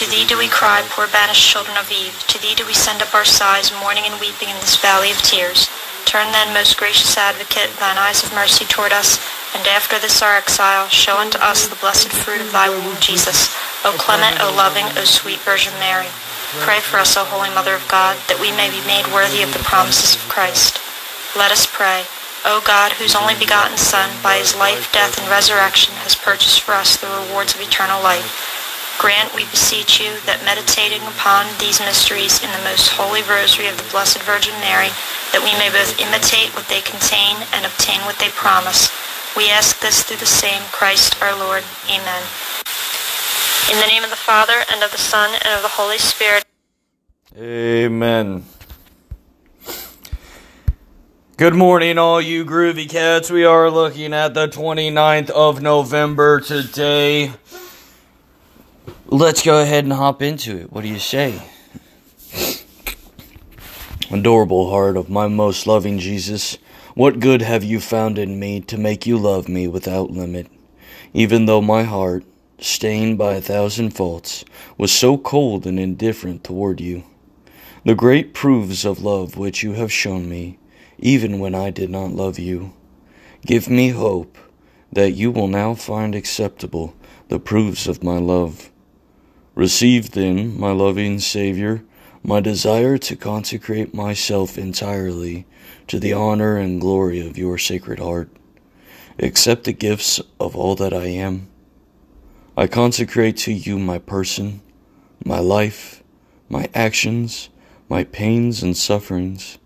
To 0.00 0.08
thee 0.08 0.24
do 0.24 0.38
we 0.38 0.48
cry, 0.48 0.80
poor 0.88 1.06
banished 1.06 1.44
children 1.44 1.76
of 1.76 1.90
Eve. 1.92 2.16
To 2.28 2.40
thee 2.40 2.54
do 2.54 2.64
we 2.64 2.72
send 2.72 3.02
up 3.02 3.12
our 3.12 3.26
sighs, 3.26 3.72
mourning 3.82 4.04
and 4.06 4.20
weeping 4.20 4.48
in 4.48 4.56
this 4.62 4.76
valley 4.80 5.10
of 5.10 5.20
tears. 5.20 5.68
Turn 6.06 6.32
then, 6.32 6.54
most 6.54 6.76
gracious 6.76 7.16
Advocate, 7.16 7.76
thine 7.76 7.98
eyes 7.98 8.24
of 8.24 8.32
mercy 8.32 8.64
toward 8.64 8.92
us, 8.92 9.20
and 9.54 9.66
after 9.68 9.98
this 9.98 10.22
our 10.22 10.36
exile, 10.36 10.88
show 10.88 11.18
unto 11.18 11.38
us 11.38 11.68
the 11.68 11.76
blessed 11.76 12.08
fruit 12.08 12.40
of 12.40 12.52
thy 12.52 12.68
womb, 12.68 12.96
Jesus. 13.00 13.52
O 13.84 13.94
clement, 13.98 14.40
O 14.40 14.52
loving, 14.54 14.86
O 14.96 15.04
sweet 15.04 15.38
Virgin 15.40 15.72
Mary. 15.78 16.08
Pray 16.60 16.80
for 16.80 17.00
us, 17.00 17.16
O 17.16 17.24
Holy 17.24 17.48
Mother 17.48 17.72
of 17.72 17.88
God, 17.88 18.20
that 18.28 18.36
we 18.36 18.52
may 18.52 18.68
be 18.68 18.84
made 18.84 19.08
worthy 19.08 19.40
of 19.40 19.56
the 19.56 19.64
promises 19.64 20.12
of 20.12 20.28
Christ. 20.28 20.76
Let 21.32 21.48
us 21.48 21.64
pray. 21.64 22.04
O 22.44 22.60
God, 22.60 22.92
whose 23.00 23.16
only 23.16 23.32
begotten 23.32 23.80
Son, 23.80 24.12
by 24.20 24.36
his 24.36 24.52
life, 24.52 24.92
death, 24.92 25.16
and 25.16 25.32
resurrection, 25.32 25.96
has 26.04 26.12
purchased 26.12 26.60
for 26.60 26.76
us 26.76 27.00
the 27.00 27.08
rewards 27.08 27.56
of 27.56 27.64
eternal 27.64 28.02
life, 28.04 28.28
grant, 29.00 29.32
we 29.32 29.48
beseech 29.48 29.96
you, 29.96 30.20
that 30.28 30.44
meditating 30.44 31.00
upon 31.08 31.48
these 31.56 31.80
mysteries 31.80 32.44
in 32.44 32.52
the 32.52 32.66
most 32.68 32.92
holy 33.00 33.24
rosary 33.24 33.66
of 33.66 33.80
the 33.80 33.88
Blessed 33.88 34.20
Virgin 34.28 34.52
Mary, 34.60 34.92
that 35.32 35.40
we 35.40 35.56
may 35.56 35.72
both 35.72 35.96
imitate 35.96 36.52
what 36.52 36.68
they 36.68 36.84
contain 36.84 37.40
and 37.56 37.64
obtain 37.64 38.04
what 38.04 38.20
they 38.20 38.28
promise. 38.36 38.92
We 39.32 39.48
ask 39.48 39.80
this 39.80 40.04
through 40.04 40.20
the 40.20 40.28
same 40.28 40.60
Christ 40.68 41.16
our 41.24 41.32
Lord. 41.32 41.64
Amen. 41.88 42.22
In 43.70 43.78
the 43.78 43.86
name 43.86 44.02
of 44.02 44.10
the 44.10 44.16
Father, 44.16 44.52
and 44.72 44.82
of 44.82 44.90
the 44.90 44.98
Son, 44.98 45.30
and 45.44 45.54
of 45.54 45.62
the 45.62 45.68
Holy 45.68 45.96
Spirit. 45.96 46.44
Amen. 47.38 48.44
Good 51.36 51.54
morning, 51.54 51.96
all 51.96 52.20
you 52.20 52.44
groovy 52.44 52.90
cats. 52.90 53.30
We 53.30 53.44
are 53.44 53.70
looking 53.70 54.12
at 54.12 54.34
the 54.34 54.48
29th 54.48 55.30
of 55.30 55.62
November 55.62 56.40
today. 56.40 57.32
Let's 59.06 59.42
go 59.42 59.62
ahead 59.62 59.84
and 59.84 59.92
hop 59.92 60.20
into 60.20 60.58
it. 60.58 60.72
What 60.72 60.82
do 60.82 60.88
you 60.88 60.98
say? 60.98 61.40
Adorable 64.10 64.70
heart 64.70 64.96
of 64.96 65.08
my 65.08 65.28
most 65.28 65.66
loving 65.66 65.98
Jesus, 65.98 66.58
what 66.94 67.20
good 67.20 67.40
have 67.40 67.64
you 67.64 67.80
found 67.80 68.18
in 68.18 68.38
me 68.38 68.60
to 68.60 68.76
make 68.76 69.06
you 69.06 69.16
love 69.16 69.48
me 69.48 69.66
without 69.66 70.10
limit? 70.10 70.48
Even 71.14 71.46
though 71.46 71.62
my 71.62 71.84
heart, 71.84 72.24
stained 72.64 73.18
by 73.18 73.34
a 73.34 73.40
thousand 73.40 73.90
faults, 73.90 74.44
was 74.78 74.92
so 74.92 75.18
cold 75.18 75.66
and 75.66 75.78
indifferent 75.78 76.44
toward 76.44 76.80
you. 76.80 77.04
The 77.84 77.94
great 77.94 78.32
proofs 78.32 78.84
of 78.84 79.02
love 79.02 79.36
which 79.36 79.62
you 79.62 79.72
have 79.72 79.92
shown 79.92 80.28
me, 80.28 80.58
even 80.98 81.38
when 81.38 81.54
I 81.54 81.70
did 81.70 81.90
not 81.90 82.12
love 82.12 82.38
you. 82.38 82.72
Give 83.44 83.68
me 83.68 83.88
hope 83.88 84.38
that 84.92 85.12
you 85.12 85.30
will 85.30 85.48
now 85.48 85.74
find 85.74 86.14
acceptable 86.14 86.94
the 87.28 87.40
proofs 87.40 87.86
of 87.86 88.04
my 88.04 88.18
love. 88.18 88.70
Receive 89.54 90.12
then, 90.12 90.58
my 90.58 90.70
loving 90.70 91.18
Saviour, 91.18 91.82
my 92.22 92.40
desire 92.40 92.98
to 92.98 93.16
consecrate 93.16 93.92
myself 93.92 94.56
entirely 94.56 95.44
to 95.88 95.98
the 95.98 96.12
honor 96.12 96.56
and 96.56 96.80
glory 96.80 97.26
of 97.26 97.36
your 97.36 97.58
sacred 97.58 97.98
heart. 97.98 98.30
Accept 99.18 99.64
the 99.64 99.72
gifts 99.72 100.20
of 100.38 100.56
all 100.56 100.76
that 100.76 100.94
I 100.94 101.06
am. 101.06 101.48
I 102.54 102.66
consecrate 102.66 103.38
to 103.38 103.52
you 103.52 103.78
my 103.78 103.98
person, 103.98 104.60
my 105.24 105.38
life, 105.38 106.02
my 106.50 106.68
actions, 106.74 107.48
my 107.88 108.04
pains 108.04 108.62
and 108.62 108.76
sufferings, 108.76 109.58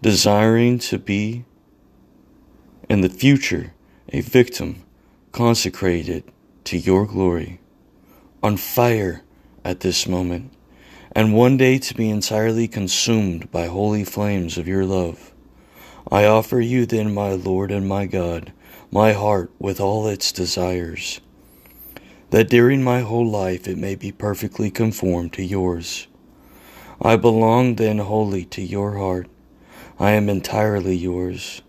desiring 0.00 0.78
to 0.78 0.98
be 0.98 1.44
in 2.88 3.02
the 3.02 3.10
future 3.10 3.74
a 4.08 4.22
victim 4.22 4.82
consecrated 5.32 6.24
to 6.64 6.78
your 6.78 7.04
glory, 7.04 7.60
on 8.42 8.56
fire 8.56 9.22
at 9.62 9.80
this 9.80 10.08
moment, 10.08 10.50
and 11.12 11.34
one 11.34 11.58
day 11.58 11.78
to 11.78 11.94
be 11.94 12.08
entirely 12.08 12.66
consumed 12.66 13.50
by 13.50 13.66
holy 13.66 14.02
flames 14.02 14.56
of 14.56 14.66
your 14.66 14.86
love. 14.86 15.34
I 16.10 16.24
offer 16.24 16.58
you 16.58 16.86
then, 16.86 17.12
my 17.12 17.32
Lord 17.32 17.70
and 17.70 17.86
my 17.86 18.06
God, 18.06 18.54
my 18.90 19.12
heart 19.12 19.52
with 19.58 19.78
all 19.78 20.08
its 20.08 20.32
desires, 20.32 21.20
that 22.30 22.48
during 22.48 22.82
my 22.82 23.00
whole 23.00 23.28
life 23.28 23.68
it 23.68 23.76
may 23.76 23.94
be 23.94 24.12
perfectly 24.12 24.70
conformed 24.70 25.32
to 25.32 25.44
yours. 25.44 26.06
I 27.02 27.16
belong 27.16 27.76
then 27.76 27.98
wholly 27.98 28.44
to 28.46 28.62
your 28.62 28.96
heart. 28.98 29.28
I 29.98 30.12
am 30.12 30.28
entirely 30.28 30.96
yours. 30.96 31.62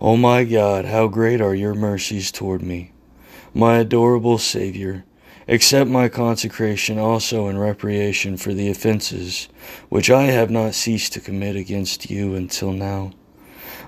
O 0.00 0.10
oh 0.10 0.16
my 0.16 0.44
God, 0.44 0.86
how 0.86 1.06
great 1.06 1.40
are 1.40 1.54
your 1.54 1.74
mercies 1.74 2.32
toward 2.32 2.62
me. 2.62 2.92
My 3.54 3.78
adorable 3.78 4.38
Savior, 4.38 5.04
accept 5.46 5.90
my 5.90 6.08
consecration 6.08 6.98
also 6.98 7.48
in 7.48 7.58
reparation 7.58 8.36
for 8.36 8.54
the 8.54 8.70
offenses 8.70 9.48
which 9.88 10.10
I 10.10 10.24
have 10.24 10.50
not 10.50 10.74
ceased 10.74 11.12
to 11.12 11.20
commit 11.20 11.54
against 11.56 12.10
you 12.10 12.34
until 12.34 12.72
now. 12.72 13.12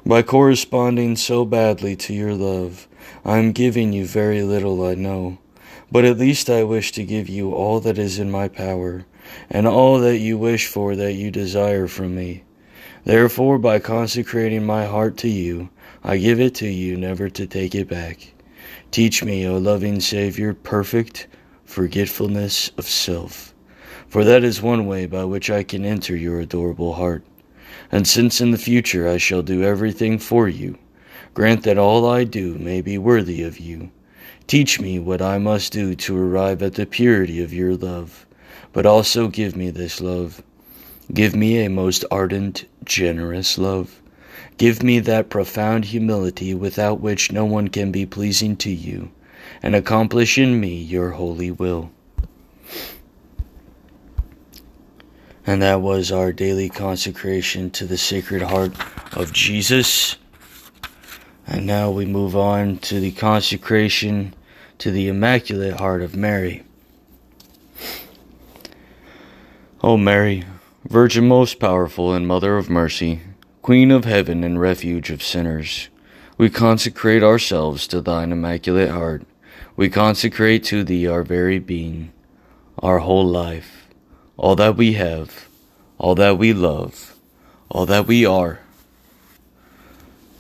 By 0.07 0.23
corresponding 0.23 1.17
so 1.17 1.45
badly 1.45 1.97
to 1.97 2.13
your 2.13 2.35
love, 2.35 2.87
I 3.25 3.39
am 3.39 3.53
giving 3.53 3.93
you 3.93 4.07
very 4.07 4.43
little, 4.43 4.85
I 4.85 4.95
know, 4.95 5.39
but 5.95 6.05
at 6.05 6.19
least 6.19 6.51
I 6.51 6.65
wish 6.65 6.91
to 6.91 7.05
give 7.05 7.29
you 7.29 7.53
all 7.53 7.79
that 7.79 7.99
is 7.99 8.19
in 8.19 8.29
my 8.29 8.49
power, 8.49 9.07
and 9.49 9.65
all 9.65 10.01
that 10.01 10.19
you 10.19 10.37
wish 10.37 10.67
for 10.67 10.97
that 10.97 11.13
you 11.13 11.31
desire 11.31 11.87
from 11.87 12.17
me. 12.17 12.43
Therefore, 13.05 13.61
by 13.61 13.79
consecrating 13.79 14.67
my 14.67 14.87
heart 14.87 15.17
to 15.19 15.29
you, 15.29 15.69
I 16.03 16.17
give 16.17 16.41
it 16.41 16.53
to 16.57 16.67
you 16.67 16.97
never 16.97 17.31
to 17.31 17.47
take 17.47 17.77
it 17.77 17.87
back. 17.87 18.35
Teach 18.91 19.23
me, 19.23 19.47
O 19.47 19.57
loving 19.57 20.01
Saviour, 20.01 20.53
perfect 20.53 21.29
forgetfulness 21.65 22.73
of 22.77 22.87
self, 22.87 23.55
for 24.09 24.25
that 24.25 24.43
is 24.43 24.61
one 24.61 24.87
way 24.87 25.07
by 25.07 25.25
which 25.25 25.49
I 25.49 25.63
can 25.63 25.85
enter 25.85 26.17
your 26.17 26.41
adorable 26.41 26.95
heart. 26.95 27.25
And 27.93 28.05
since 28.05 28.41
in 28.41 28.51
the 28.51 28.59
future 28.59 29.09
I 29.09 29.19
shall 29.19 29.43
do 29.43 29.63
everything 29.63 30.19
for 30.19 30.49
you, 30.49 30.77
grant 31.35 31.63
that 31.63 31.79
all 31.79 32.05
I 32.05 32.25
do 32.25 32.59
may 32.59 32.81
be 32.81 32.99
worthy 32.99 33.45
of 33.45 33.61
you. 33.61 33.93
Teach 34.47 34.79
me 34.79 34.99
what 34.99 35.23
I 35.23 35.39
must 35.39 35.73
do 35.73 35.95
to 35.95 36.17
arrive 36.17 36.63
at 36.63 36.75
the 36.75 36.85
purity 36.85 37.43
of 37.43 37.55
your 37.55 37.75
love, 37.75 38.27
but 38.73 38.85
also 38.85 39.29
give 39.29 39.57
me 39.57 39.71
this 39.71 40.01
love. 40.01 40.43
Give 41.13 41.35
me 41.35 41.65
a 41.65 41.71
most 41.71 42.05
ardent, 42.11 42.67
generous 42.85 43.57
love. 43.57 44.03
Give 44.59 44.83
me 44.83 45.01
that 45.01 45.31
profound 45.31 45.87
humility 45.87 46.55
without 46.55 47.01
which 47.01 47.33
no 47.33 47.45
one 47.45 47.69
can 47.69 47.91
be 47.91 48.07
pleasing 48.07 48.57
to 48.59 48.71
you, 48.71 49.11
and 49.63 49.75
accomplish 49.75 50.39
in 50.39 50.61
me 50.61 50.77
your 50.77 51.11
holy 51.11 51.51
will. 51.51 51.91
And 55.47 55.61
that 55.63 55.81
was 55.81 56.13
our 56.13 56.33
daily 56.33 56.69
consecration 56.69 57.71
to 57.73 57.87
the 57.87 57.99
Sacred 57.99 58.43
Heart 58.43 58.73
of 59.15 59.33
Jesus. 59.33 60.17
And 61.55 61.67
now 61.67 61.89
we 61.89 62.05
move 62.05 62.35
on 62.35 62.79
to 62.79 62.99
the 62.99 63.13
consecration 63.13 64.35
to 64.79 64.91
the 64.91 65.07
Immaculate 65.07 65.79
Heart 65.79 66.03
of 66.03 66.17
Mary. 66.17 66.65
O 69.81 69.97
Mary, 69.97 70.43
Virgin 70.85 71.29
most 71.29 71.61
powerful 71.61 72.13
and 72.13 72.27
Mother 72.27 72.57
of 72.57 72.69
mercy, 72.69 73.21
Queen 73.63 73.93
of 73.93 74.05
heaven 74.05 74.43
and 74.43 74.61
refuge 74.61 75.13
of 75.13 75.23
sinners, 75.23 75.91
we 76.37 76.51
consecrate 76.51 77.23
ourselves 77.23 77.87
to 77.87 78.01
thine 78.01 78.33
Immaculate 78.33 78.91
Heart. 78.91 79.23
We 79.77 79.89
consecrate 79.89 80.65
to 80.65 80.83
thee 80.83 81.07
our 81.07 81.23
very 81.23 81.61
being, 81.61 82.13
our 82.81 82.99
whole 82.99 83.29
life 83.29 83.87
all 84.37 84.57
that 84.57 84.77
we 84.77 84.95
have, 84.95 85.49
all 85.99 86.17
that 86.17 86.37
we 86.37 86.53
love, 86.53 87.15
all 87.71 87.87
that 87.87 88.09
we 88.09 88.27
are. 88.27 88.64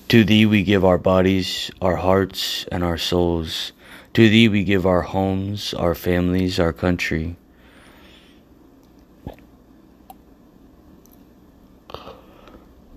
To 0.09 0.25
Thee 0.25 0.47
we 0.47 0.63
give 0.63 0.85
our 0.85 0.99
bodies, 0.99 1.71
our 1.81 1.97
hearts, 1.97 2.67
and 2.71 2.85
our 2.85 2.99
souls. 2.99 3.73
To 4.15 4.29
Thee 4.29 4.49
we 4.49 4.63
give 4.63 4.87
our 4.87 5.03
homes, 5.03 5.75
our 5.75 5.95
families, 5.95 6.61
our 6.61 6.73
country. 6.73 7.37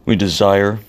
We 0.06 0.16
desire 0.16 0.80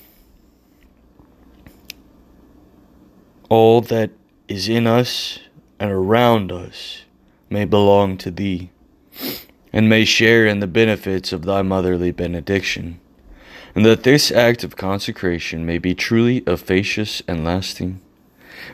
all 3.49 3.81
that 3.81 4.11
is 4.47 4.69
in 4.69 4.87
us 4.87 5.39
and 5.81 5.91
around 5.91 6.53
us 6.53 7.03
may 7.51 7.65
belong 7.65 8.17
to 8.19 8.31
Thee 8.31 8.71
and 9.73 9.89
may 9.89 10.05
share 10.05 10.47
in 10.47 10.61
the 10.61 10.67
benefits 10.67 11.33
of 11.33 11.45
thy 11.45 11.63
motherly 11.63 12.11
benediction, 12.13 13.01
and 13.79 13.87
that 13.87 14.03
this 14.03 14.33
act 14.33 14.65
of 14.65 14.75
consecration 14.75 15.65
may 15.65 15.79
be 15.79 15.95
truly 15.95 16.43
efficacious 16.49 17.23
and 17.29 17.45
lasting. 17.45 18.01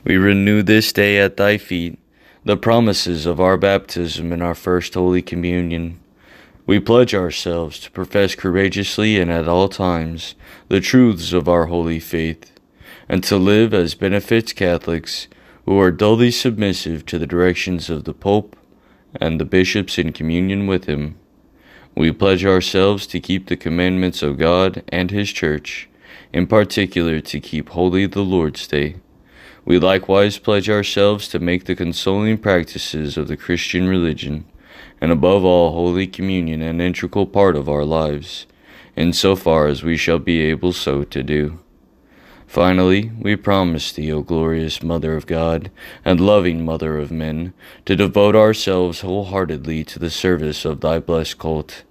We 0.03 0.17
renew 0.17 0.63
this 0.63 0.95
day 0.95 1.19
at 1.19 1.37
thy 1.37 1.59
feet 1.59 1.99
the 2.43 2.57
promises 2.57 3.27
of 3.27 3.39
our 3.39 3.59
baptism 3.59 4.33
and 4.33 4.43
our 4.43 4.55
first 4.55 4.95
Holy 4.95 5.21
Communion, 5.21 6.01
We 6.65 6.81
pledge 6.81 7.15
ourselves 7.15 7.79
to 7.81 7.91
profess 7.91 8.35
courageously 8.35 9.21
and 9.21 9.31
at 9.31 9.47
all 9.47 9.69
times 9.69 10.37
the 10.69 10.81
truths 10.81 11.35
of 11.35 11.51
our 11.51 11.67
holy 11.67 12.01
faith, 12.01 12.51
and 13.07 13.23
to 13.25 13.37
live 13.37 13.75
as 13.75 13.95
benefit 13.95 14.57
Catholics 14.57 15.29
who 15.67 15.79
are 15.79 15.91
dully 15.91 16.31
submissive 16.31 17.05
to 17.05 17.19
the 17.19 17.27
directions 17.27 17.91
of 17.91 18.05
the 18.05 18.15
Pope 18.15 18.57
and 19.21 19.39
the 19.39 19.45
bishops 19.45 19.99
in 19.99 20.15
communion 20.15 20.67
with 20.67 20.87
him. 20.87 21.17
We 21.97 22.11
pledge 22.11 22.45
ourselves 22.45 23.07
to 23.09 23.21
keep 23.21 23.47
the 23.47 23.57
commandments 23.57 24.23
of 24.23 24.37
God 24.37 24.83
and 24.89 25.13
His 25.13 25.31
Church, 25.31 25.89
in 26.33 26.49
particular 26.49 27.21
to 27.21 27.41
keep 27.41 27.69
holy 27.69 28.07
the 28.07 28.23
Lord's 28.23 28.67
Day. 28.67 28.97
We 29.65 29.79
likewise 29.79 30.39
pledge 30.39 30.69
ourselves 30.69 31.29
to 31.29 31.39
make 31.39 31.65
the 31.65 31.77
consoling 31.77 32.39
practices 32.39 33.17
of 33.17 33.29
the 33.29 33.37
Christian 33.37 33.89
religion, 33.89 34.45
and 35.01 35.13
above 35.13 35.45
all 35.45 35.73
Holy 35.73 36.09
Communion 36.09 36.63
an 36.63 36.81
integral 36.81 37.27
part 37.27 37.55
of 37.55 37.69
our 37.69 37.85
lives, 37.85 38.47
in 38.97 39.13
so 39.13 39.37
far 39.37 39.69
as 39.69 39.85
we 39.85 39.97
shall 39.97 40.19
be 40.19 40.41
able 40.43 40.73
so 40.73 41.05
to 41.05 41.23
do. 41.23 41.61
Finally, 42.47 43.11
we 43.21 43.35
promise 43.35 43.93
thee, 43.93 44.13
O 44.13 44.23
glorious 44.23 44.83
Mother 44.83 45.17
of 45.17 45.27
God, 45.27 45.71
and 46.05 46.21
loving 46.21 46.65
Mother 46.65 46.99
of 46.99 47.11
men, 47.11 47.53
to 47.85 47.97
devote 47.97 48.37
ourselves 48.37 49.01
wholeheartedly 49.01 49.85
to 49.85 49.99
the 49.99 50.11
service 50.11 50.65
of 50.65 50.81
thy 50.81 50.99
blessed 50.99 51.39
cult, 51.39 51.83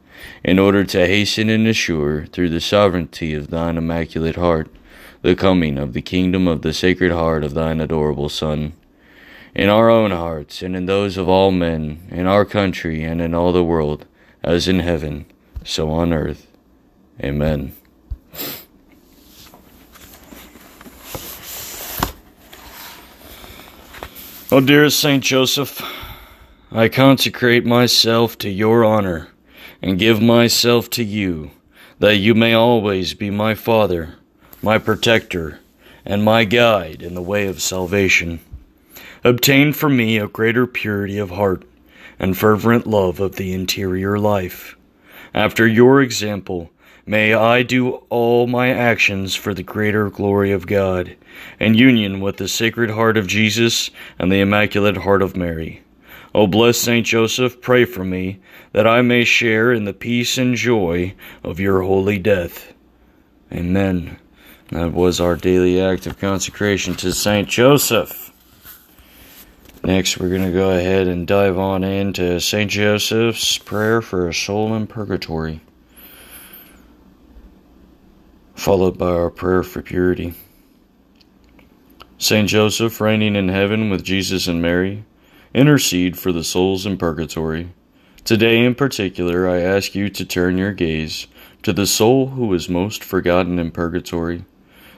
in 0.43 0.59
order 0.59 0.83
to 0.85 1.05
hasten 1.05 1.49
and 1.49 1.67
assure, 1.67 2.25
through 2.27 2.49
the 2.49 2.61
sovereignty 2.61 3.33
of 3.33 3.49
thine 3.49 3.77
immaculate 3.77 4.37
heart, 4.37 4.69
the 5.21 5.35
coming 5.35 5.77
of 5.77 5.93
the 5.93 6.01
kingdom 6.01 6.47
of 6.47 6.61
the 6.61 6.73
Sacred 6.73 7.11
Heart 7.11 7.43
of 7.43 7.53
thine 7.53 7.81
adorable 7.81 8.29
Son. 8.29 8.73
In 9.55 9.69
our 9.69 9.89
own 9.89 10.11
hearts, 10.11 10.61
and 10.61 10.75
in 10.75 10.85
those 10.85 11.17
of 11.17 11.29
all 11.29 11.51
men, 11.51 12.07
in 12.09 12.25
our 12.25 12.45
country, 12.45 13.03
and 13.03 13.21
in 13.21 13.33
all 13.33 13.51
the 13.51 13.63
world, 13.63 14.05
as 14.43 14.67
in 14.67 14.79
heaven, 14.79 15.25
so 15.63 15.89
on 15.91 16.11
earth. 16.11 16.47
Amen. 17.21 17.73
O 24.53 24.61
dearest 24.61 24.99
Saint 24.99 25.23
Joseph, 25.23 25.81
I 26.71 26.87
consecrate 26.87 27.65
myself 27.65 28.37
to 28.37 28.51
your 28.51 28.85
honor 28.85 29.29
and 29.81 29.97
give 29.97 30.21
myself 30.21 30.91
to 30.91 31.03
you, 31.03 31.49
that 31.97 32.17
you 32.17 32.35
may 32.35 32.53
always 32.53 33.15
be 33.15 33.31
my 33.31 33.55
Father, 33.55 34.13
my 34.61 34.77
protector, 34.77 35.59
and 36.05 36.23
my 36.23 36.43
guide 36.43 37.01
in 37.01 37.15
the 37.15 37.21
way 37.23 37.47
of 37.47 37.63
salvation. 37.63 38.41
Obtain 39.23 39.73
for 39.73 39.89
me 39.89 40.19
a 40.19 40.27
greater 40.27 40.67
purity 40.67 41.17
of 41.17 41.31
heart 41.31 41.63
and 42.19 42.37
fervent 42.37 42.85
love 42.85 43.19
of 43.19 43.37
the 43.37 43.53
interior 43.53 44.19
life. 44.19 44.77
After 45.33 45.65
your 45.65 45.99
example, 45.99 46.69
May 47.05 47.33
I 47.33 47.63
do 47.63 47.95
all 48.09 48.47
my 48.47 48.69
actions 48.69 49.35
for 49.35 49.53
the 49.53 49.61
greater 49.61 50.09
glory 50.09 50.53
of 50.53 50.67
God, 50.67 51.17
in 51.59 51.73
union 51.73 52.19
with 52.19 52.37
the 52.37 52.47
Sacred 52.47 52.89
Heart 52.89 53.17
of 53.17 53.27
Jesus 53.27 53.89
and 54.19 54.31
the 54.31 54.41
Immaculate 54.41 54.97
Heart 54.97 55.21
of 55.21 55.35
Mary. 55.35 55.81
O 56.35 56.47
blessed 56.47 56.81
Saint 56.81 57.05
Joseph, 57.05 57.61
pray 57.61 57.85
for 57.85 58.03
me, 58.03 58.39
that 58.71 58.87
I 58.87 59.01
may 59.01 59.23
share 59.23 59.71
in 59.71 59.85
the 59.85 59.93
peace 59.93 60.37
and 60.37 60.55
joy 60.55 61.13
of 61.43 61.59
your 61.59 61.81
holy 61.81 62.17
death. 62.17 62.73
Amen. 63.51 64.17
That 64.69 64.93
was 64.93 65.19
our 65.19 65.35
daily 65.35 65.79
act 65.79 66.07
of 66.07 66.17
consecration 66.17 66.95
to 66.95 67.13
Saint 67.13 67.47
Joseph. 67.47 68.31
Next, 69.83 70.17
we're 70.17 70.29
going 70.29 70.43
to 70.45 70.51
go 70.51 70.71
ahead 70.71 71.07
and 71.07 71.27
dive 71.27 71.59
on 71.59 71.83
into 71.83 72.39
Saint 72.39 72.71
Joseph's 72.71 73.57
prayer 73.57 74.01
for 74.01 74.27
a 74.27 74.33
soul 74.33 74.73
in 74.73 74.87
purgatory 74.87 75.61
followed 78.63 78.97
by 78.97 79.09
our 79.09 79.29
prayer 79.29 79.61
for 79.61 79.81
purity. 79.81 80.33
Saint 82.23 82.47
Joseph, 82.47 83.01
reigning 83.01 83.35
in 83.35 83.49
heaven 83.49 83.89
with 83.89 84.01
Jesus 84.01 84.47
and 84.47 84.61
Mary, 84.61 85.03
intercede 85.53 86.17
for 86.17 86.31
the 86.31 86.41
souls 86.41 86.85
in 86.85 86.95
purgatory. 86.95 87.73
Today, 88.23 88.63
in 88.63 88.75
particular, 88.75 89.49
I 89.49 89.59
ask 89.59 89.93
you 89.93 90.07
to 90.07 90.23
turn 90.23 90.57
your 90.57 90.71
gaze 90.71 91.27
to 91.63 91.73
the 91.73 91.85
soul 91.85 92.27
who 92.27 92.53
is 92.53 92.69
most 92.69 93.03
forgotten 93.03 93.59
in 93.59 93.71
purgatory. 93.71 94.45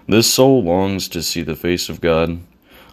This 0.07 0.32
soul 0.32 0.63
longs 0.63 1.07
to 1.07 1.23
see 1.23 1.41
the 1.41 1.55
face 1.55 1.89
of 1.89 1.99
God. 1.99 2.41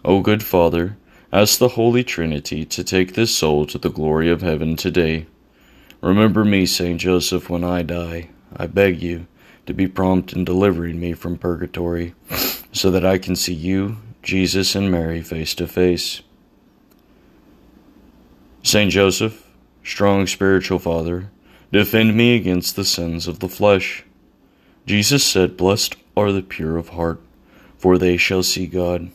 O 0.03 0.21
good 0.21 0.41
Father, 0.41 0.97
ask 1.31 1.59
the 1.59 1.67
Holy 1.67 2.03
Trinity 2.03 2.65
to 2.65 2.83
take 2.83 3.13
this 3.13 3.37
soul 3.37 3.67
to 3.67 3.77
the 3.77 3.91
glory 3.91 4.31
of 4.31 4.41
heaven 4.41 4.75
today. 4.75 5.27
Remember 6.01 6.43
me, 6.43 6.65
Saint 6.65 6.99
Joseph, 6.99 7.51
when 7.51 7.63
I 7.63 7.83
die. 7.83 8.29
I 8.57 8.65
beg 8.65 8.99
you 8.99 9.27
to 9.67 9.75
be 9.75 9.87
prompt 9.87 10.33
in 10.33 10.43
delivering 10.43 10.99
me 10.99 11.13
from 11.13 11.37
purgatory, 11.37 12.15
so 12.71 12.89
that 12.89 13.05
I 13.05 13.19
can 13.19 13.35
see 13.35 13.53
you, 13.53 13.97
Jesus, 14.23 14.73
and 14.73 14.89
Mary 14.89 15.21
face 15.21 15.53
to 15.55 15.67
face. 15.67 16.21
Saint 18.63 18.91
Joseph, 18.91 19.49
strong 19.83 20.25
spiritual 20.25 20.79
father, 20.79 21.29
defend 21.73 22.15
me 22.15 22.35
against 22.35 22.77
the 22.77 22.85
sins 22.85 23.27
of 23.27 23.39
the 23.39 23.49
flesh. 23.49 24.05
Jesus 24.85 25.25
said, 25.25 25.57
Blessed 25.57 25.97
are 26.15 26.31
the 26.31 26.41
pure 26.41 26.77
of 26.77 26.89
heart, 26.89 27.19
for 27.77 27.97
they 27.97 28.15
shall 28.15 28.43
see 28.43 28.65
God. 28.65 29.11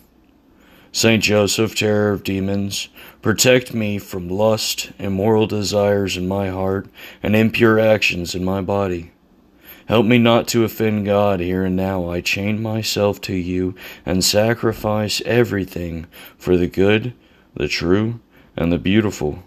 Saint 0.93 1.23
Joseph, 1.23 1.75
terror 1.75 2.13
of 2.13 2.23
demons, 2.23 2.89
protect 3.23 3.73
me 3.73 3.99
from 3.99 4.29
lust, 4.29 4.93
immoral 4.99 5.47
desires 5.47 6.17
in 6.17 6.29
my 6.29 6.49
heart, 6.49 6.87
and 7.23 7.35
impure 7.35 7.79
actions 7.79 8.35
in 8.35 8.45
my 8.45 8.61
body. 8.61 9.13
Help 9.89 10.05
me 10.05 10.19
not 10.19 10.47
to 10.49 10.65
offend 10.65 11.07
God 11.07 11.41
here 11.41 11.65
and 11.65 11.75
now. 11.75 12.11
I 12.11 12.21
chain 12.21 12.61
myself 12.61 13.23
to 13.23 13.35
you 13.35 13.75
and 14.05 14.23
sacrifice 14.23 15.23
everything 15.25 16.07
for 16.37 16.59
the 16.59 16.67
good, 16.67 17.15
the 17.55 17.69
true, 17.69 18.21
and 18.55 18.71
the 18.71 18.77
beautiful. 18.77 19.43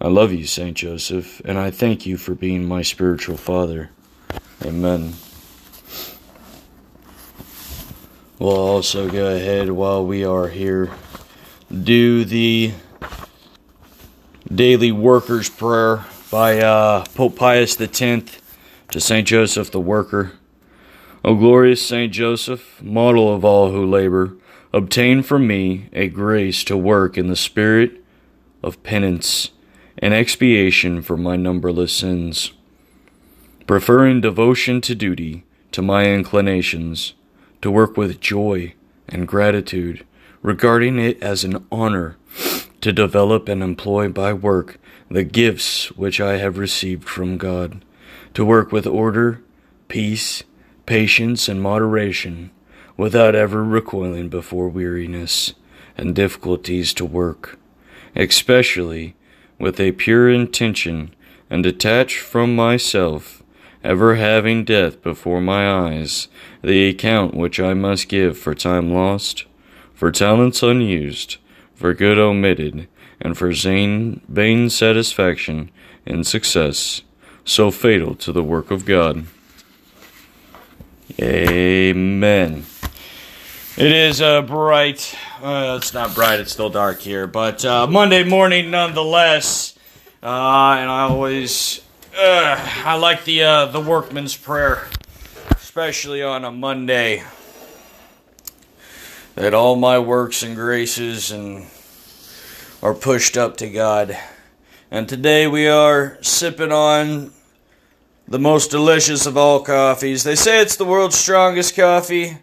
I 0.00 0.06
love 0.06 0.32
you, 0.32 0.46
Saint 0.46 0.76
Joseph, 0.76 1.42
and 1.44 1.58
I 1.58 1.72
thank 1.72 2.06
you 2.06 2.16
for 2.16 2.36
being 2.36 2.64
my 2.64 2.82
spiritual 2.82 3.36
father. 3.36 3.90
Amen. 4.64 5.14
We'll 8.38 8.56
also 8.56 9.10
go 9.10 9.34
ahead 9.34 9.72
while 9.72 10.06
we 10.06 10.24
are 10.24 10.46
here, 10.46 10.92
do 11.70 12.24
the 12.24 12.74
daily 14.54 14.92
workers' 14.92 15.50
prayer 15.50 16.04
by 16.30 16.60
uh, 16.60 17.04
Pope 17.16 17.34
Pius 17.34 17.80
X 17.80 18.41
to 18.92 19.00
Saint 19.00 19.26
Joseph 19.26 19.70
the 19.70 19.80
worker. 19.80 20.32
O 21.24 21.34
glorious 21.34 21.80
Saint 21.80 22.12
Joseph, 22.12 22.82
model 22.82 23.34
of 23.34 23.42
all 23.42 23.70
who 23.70 23.86
labor, 23.86 24.36
obtain 24.70 25.22
for 25.22 25.38
me 25.38 25.88
a 25.94 26.08
grace 26.08 26.62
to 26.64 26.76
work 26.76 27.16
in 27.16 27.28
the 27.28 27.34
spirit 27.34 28.04
of 28.62 28.82
penance 28.82 29.50
and 29.96 30.12
expiation 30.12 31.00
for 31.00 31.16
my 31.16 31.36
numberless 31.36 31.94
sins, 31.94 32.52
preferring 33.66 34.20
devotion 34.20 34.82
to 34.82 34.94
duty 34.94 35.44
to 35.70 35.80
my 35.80 36.04
inclinations, 36.12 37.14
to 37.62 37.70
work 37.70 37.96
with 37.96 38.20
joy 38.20 38.74
and 39.08 39.26
gratitude, 39.26 40.04
regarding 40.42 40.98
it 40.98 41.22
as 41.22 41.44
an 41.44 41.64
honor 41.72 42.18
to 42.82 42.92
develop 42.92 43.48
and 43.48 43.62
employ 43.62 44.10
by 44.10 44.34
work 44.34 44.78
the 45.10 45.24
gifts 45.24 45.90
which 45.92 46.20
I 46.20 46.36
have 46.36 46.58
received 46.58 47.08
from 47.08 47.38
God 47.38 47.82
to 48.34 48.44
work 48.44 48.72
with 48.72 48.86
order, 48.86 49.42
peace, 49.88 50.42
patience, 50.86 51.48
and 51.48 51.60
moderation, 51.60 52.50
without 52.96 53.34
ever 53.34 53.62
recoiling 53.62 54.28
before 54.28 54.68
weariness 54.68 55.54
and 55.96 56.14
difficulties 56.14 56.94
to 56.94 57.04
work, 57.04 57.58
especially 58.16 59.14
with 59.58 59.78
a 59.78 59.92
pure 59.92 60.30
intention 60.30 61.14
and 61.50 61.62
detached 61.62 62.18
from 62.18 62.56
myself, 62.56 63.42
ever 63.84 64.14
having 64.14 64.64
death 64.64 65.02
before 65.02 65.40
my 65.40 65.70
eyes, 65.70 66.28
the 66.62 66.88
account 66.88 67.34
which 67.34 67.60
I 67.60 67.74
must 67.74 68.08
give 68.08 68.38
for 68.38 68.54
time 68.54 68.92
lost, 68.92 69.44
for 69.92 70.10
talents 70.10 70.62
unused, 70.62 71.36
for 71.74 71.92
good 71.92 72.18
omitted, 72.18 72.88
and 73.20 73.36
for 73.36 73.52
vain 73.52 74.70
satisfaction 74.70 75.70
in 76.06 76.24
success 76.24 77.02
so 77.44 77.70
fatal 77.70 78.14
to 78.16 78.32
the 78.32 78.42
work 78.42 78.70
of 78.70 78.84
God. 78.84 79.26
Amen. 81.20 82.64
It 83.76 83.92
is 83.92 84.20
uh, 84.20 84.42
bright. 84.42 85.14
Uh, 85.42 85.78
it's 85.80 85.92
not 85.92 86.14
bright, 86.14 86.40
it's 86.40 86.52
still 86.52 86.70
dark 86.70 87.00
here, 87.00 87.26
but 87.26 87.64
uh, 87.64 87.86
Monday 87.86 88.22
morning 88.22 88.70
nonetheless. 88.70 89.76
Uh, 90.22 90.76
and 90.78 90.90
I 90.90 91.02
always, 91.08 91.80
uh, 92.16 92.82
I 92.84 92.96
like 92.96 93.24
the 93.24 93.42
uh, 93.42 93.66
the 93.66 93.80
workman's 93.80 94.36
prayer, 94.36 94.86
especially 95.50 96.22
on 96.22 96.44
a 96.44 96.50
Monday. 96.52 97.24
That 99.34 99.52
all 99.52 99.76
my 99.76 99.98
works 99.98 100.42
and 100.42 100.54
graces 100.54 101.32
and 101.32 101.66
are 102.82 102.94
pushed 102.94 103.36
up 103.36 103.56
to 103.56 103.68
God. 103.68 104.16
And 104.92 105.08
today 105.08 105.46
we 105.46 105.68
are 105.68 106.18
sipping 106.20 106.70
on 106.70 107.32
the 108.28 108.38
most 108.38 108.70
delicious 108.70 109.24
of 109.24 109.38
all 109.38 109.60
coffees. 109.60 110.22
They 110.22 110.34
say 110.34 110.60
it's 110.60 110.76
the 110.76 110.84
world's 110.84 111.16
strongest 111.16 111.74
coffee. 111.74 112.36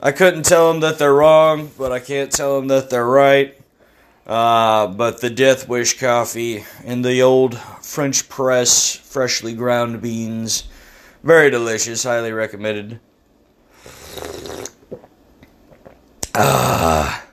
I 0.00 0.12
couldn't 0.12 0.44
tell 0.44 0.70
them 0.70 0.82
that 0.82 1.00
they're 1.00 1.12
wrong, 1.12 1.72
but 1.76 1.90
I 1.90 1.98
can't 1.98 2.30
tell 2.30 2.56
them 2.56 2.68
that 2.68 2.90
they're 2.90 3.04
right. 3.04 3.60
Uh, 4.24 4.86
but 4.86 5.20
the 5.20 5.30
Death 5.30 5.68
Wish 5.68 5.98
coffee 5.98 6.64
in 6.84 7.02
the 7.02 7.22
old 7.22 7.58
French 7.82 8.28
press, 8.28 8.94
freshly 8.94 9.52
ground 9.52 10.00
beans. 10.00 10.68
Very 11.24 11.50
delicious, 11.50 12.04
highly 12.04 12.30
recommended. 12.30 13.00
Ah. 16.36 17.23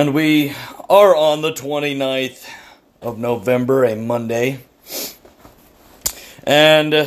And 0.00 0.14
we 0.14 0.54
are 0.88 1.14
on 1.14 1.42
the 1.42 1.52
29th 1.52 2.48
of 3.02 3.18
November, 3.18 3.84
a 3.84 3.94
Monday. 3.94 4.60
And 6.42 6.94
uh, 6.94 7.06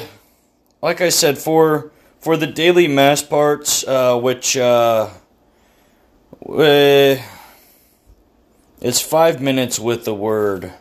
like 0.80 1.02
I 1.02 1.10
said, 1.10 1.40
for 1.40 1.92
for 2.20 2.38
the 2.38 2.46
daily 2.46 2.88
mass 2.88 3.24
parts, 3.24 3.84
uh, 3.88 4.20
which 4.20 4.56
uh, 4.56 5.10
uh, 6.48 7.16
it's 8.80 9.02
five 9.02 9.42
minutes 9.42 9.80
with 9.80 10.06
the 10.06 10.14
word, 10.14 10.72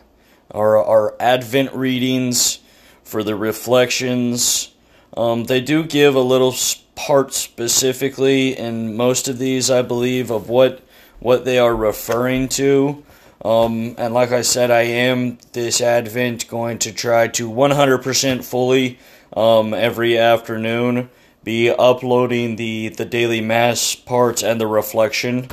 our 0.51 0.77
our 0.77 1.15
Advent 1.19 1.73
readings 1.73 2.59
for 3.03 3.23
the 3.23 3.35
reflections. 3.35 4.71
Um, 5.17 5.45
they 5.45 5.61
do 5.61 5.83
give 5.83 6.13
a 6.13 6.21
little 6.21 6.53
part 6.93 7.33
specifically 7.33 8.55
in 8.55 8.95
most 8.95 9.27
of 9.27 9.39
these, 9.39 9.71
I 9.71 9.81
believe, 9.81 10.29
of 10.29 10.47
what 10.47 10.82
what 11.23 11.45
they 11.45 11.57
are 11.57 11.73
referring 11.73 12.49
to. 12.49 13.01
Um, 13.43 13.95
and 13.97 14.13
like 14.13 14.31
I 14.31 14.41
said, 14.41 14.71
I 14.71 14.81
am 14.81 15.37
this 15.53 15.79
Advent 15.79 16.47
going 16.49 16.79
to 16.79 16.91
try 16.91 17.29
to 17.29 17.49
100% 17.49 18.43
fully 18.43 18.99
um, 19.35 19.73
every 19.73 20.17
afternoon 20.17 21.09
be 21.43 21.69
uploading 21.69 22.57
the, 22.57 22.89
the 22.89 23.05
daily 23.05 23.41
mass 23.41 23.95
parts 23.95 24.43
and 24.43 24.59
the 24.59 24.67
reflection. 24.67 25.47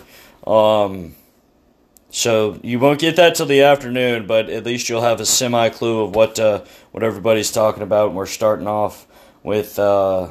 Um, 0.47 1.14
so 2.11 2.59
you 2.62 2.81
won't 2.81 3.01
get 3.01 3.16
that 3.16 3.37
till 3.37 3.47
the 3.47 3.62
afternoon, 3.62 4.27
but 4.27 4.51
at 4.51 4.64
least 4.64 4.89
you'll 4.89 5.03
have 5.03 5.21
a 5.21 5.27
semi 5.27 5.68
clue 5.68 6.03
of 6.03 6.14
what 6.16 6.39
uh, 6.41 6.64
what 6.91 7.05
everybody's 7.05 7.53
talking 7.53 7.85
about. 7.85 8.09
And 8.09 8.16
we're 8.16 8.27
starting 8.27 8.66
off 8.66 9.07
with 9.45 9.79
uh, 9.79 10.31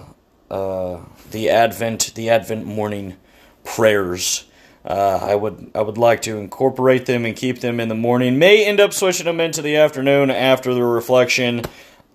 uh, 0.52 1.00
the 1.32 1.50
Advent 1.50 2.14
the 2.16 2.30
Advent 2.30 2.66
morning 2.66 3.16
prayers. 3.64 4.49
Uh, 4.86 5.20
I 5.22 5.36
would 5.36 5.72
I 5.76 5.82
would 5.82 5.98
like 5.98 6.22
to 6.24 6.38
incorporate 6.38 7.06
them 7.06 7.26
and 7.26 7.36
keep 7.36 7.60
them 7.60 7.80
in 7.80 7.90
the 7.90 7.96
morning. 7.96 8.40
May 8.40 8.66
end 8.66 8.80
up 8.80 8.94
switching 8.94 9.26
them 9.26 9.40
into 9.40 9.62
the 9.62 9.76
afternoon 9.76 10.32
after 10.32 10.74
the 10.74 10.84
reflection. 10.84 11.64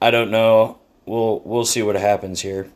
I 0.00 0.10
don't 0.10 0.30
know. 0.30 0.78
We'll 1.06 1.40
we'll 1.44 1.66
see 1.66 1.82
what 1.82 1.96
happens 1.96 2.40
here. 2.40 2.70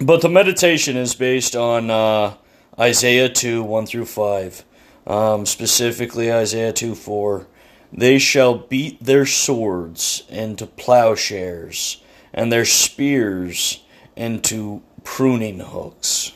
But 0.00 0.20
the 0.20 0.28
meditation 0.28 0.96
is 0.96 1.14
based 1.14 1.54
on 1.54 1.90
uh, 1.90 2.34
Isaiah 2.78 3.28
2 3.28 3.62
1 3.62 3.86
through 3.86 4.06
5. 4.06 4.64
Um, 5.06 5.46
specifically, 5.46 6.32
Isaiah 6.32 6.72
2 6.72 6.94
4. 6.94 7.46
They 7.92 8.18
shall 8.18 8.54
beat 8.54 9.02
their 9.04 9.26
swords 9.26 10.24
into 10.28 10.66
plowshares, 10.66 12.02
and 12.32 12.50
their 12.50 12.64
spears 12.64 13.82
into 14.16 14.82
pruning 15.04 15.60
hooks. 15.60 16.32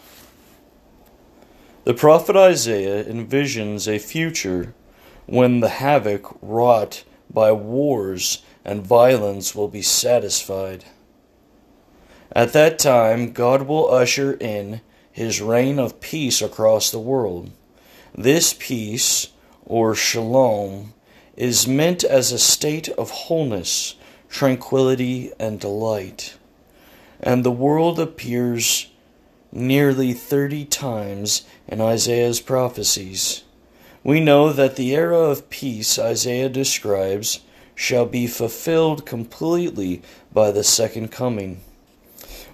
The 1.87 1.95
prophet 1.95 2.35
Isaiah 2.35 3.05
envisions 3.05 3.87
a 3.87 4.01
future 4.01 4.75
when 5.27 5.61
the 5.61 5.69
havoc 5.69 6.37
wrought 6.43 7.05
by 7.31 7.53
wars 7.53 8.43
and 8.65 8.85
violence 8.85 9.55
will 9.55 9.69
be 9.69 9.83
satisfied. 9.83 10.85
At 12.33 12.53
that 12.55 12.81
time, 12.81 13.31
God 13.31 13.69
will 13.69 13.89
usher 13.89 14.33
in 14.33 14.81
his 15.13 15.41
reign 15.41 15.79
of 15.79 16.01
peace 16.01 16.43
across 16.43 16.91
the 16.91 16.99
world. 16.99 17.53
This 18.13 18.53
peace, 18.53 19.29
or 19.65 19.95
shalom, 19.95 20.93
is 21.37 21.69
meant 21.69 22.03
as 22.03 22.33
a 22.33 22.39
state 22.41 22.89
of 22.89 23.11
wholeness, 23.11 23.95
tranquility, 24.29 25.31
and 25.39 25.61
delight. 25.61 26.37
And 27.21 27.45
the 27.45 27.53
world 27.53 28.01
appears 28.01 28.89
nearly 29.57 30.13
30 30.13 30.67
times 30.67 31.45
in 31.67 31.81
Isaiah's 31.81 32.41
prophecies. 32.41 33.43
We 34.05 34.21
know 34.21 34.53
that 34.53 34.77
the 34.77 34.95
era 34.95 35.19
of 35.19 35.51
peace 35.51 35.99
Isaiah 35.99 36.49
describes 36.49 37.41
shall 37.75 38.07
be 38.07 38.27
fulfilled 38.27 39.07
completely 39.07 40.03
by 40.33 40.51
the 40.51 40.63
second 40.63 41.11
coming. 41.11 41.61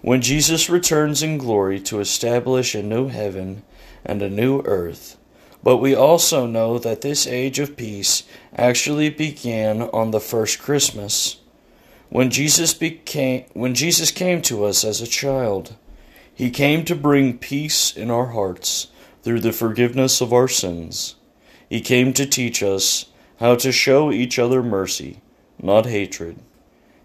When 0.00 0.22
Jesus 0.22 0.70
returns 0.70 1.22
in 1.22 1.38
glory 1.38 1.80
to 1.80 2.00
establish 2.00 2.74
a 2.74 2.82
new 2.82 3.09
heaven 3.09 3.62
and 4.05 4.22
a 4.22 4.30
new 4.30 4.62
earth, 4.62 5.16
but 5.62 5.76
we 5.76 5.94
also 5.94 6.46
know 6.46 6.78
that 6.78 7.03
this 7.03 7.26
age 7.26 7.59
of 7.59 7.76
peace 7.76 8.24
actually 8.57 9.11
began 9.11 9.82
on 9.82 10.11
the 10.11 10.20
first 10.20 10.59
Christmas, 10.59 11.36
when 12.09 12.30
Jesus 12.30 12.74
became 12.74 13.44
when 13.53 13.74
Jesus 13.74 14.11
came 14.11 14.42
to 14.42 14.64
us 14.64 14.84
as 14.84 15.00
a 15.00 15.07
child. 15.07 15.76
He 16.43 16.51
came 16.51 16.84
to 16.86 16.97
bring 16.97 17.38
peace 17.38 17.97
in 17.97 18.11
our 18.11 18.32
hearts 18.32 18.88
through 19.22 19.38
the 19.43 19.53
forgiveness 19.53 20.20
of 20.20 20.32
our 20.32 20.49
sins. 20.49 21.14
He 21.70 21.80
came 21.80 22.12
to 22.14 22.26
teach 22.26 22.64
us 22.64 23.07
how 23.38 23.55
to 23.55 23.70
show 23.70 24.11
each 24.11 24.40
other 24.40 24.61
mercy, 24.61 25.20
not 25.62 25.86
hatred. 25.86 26.40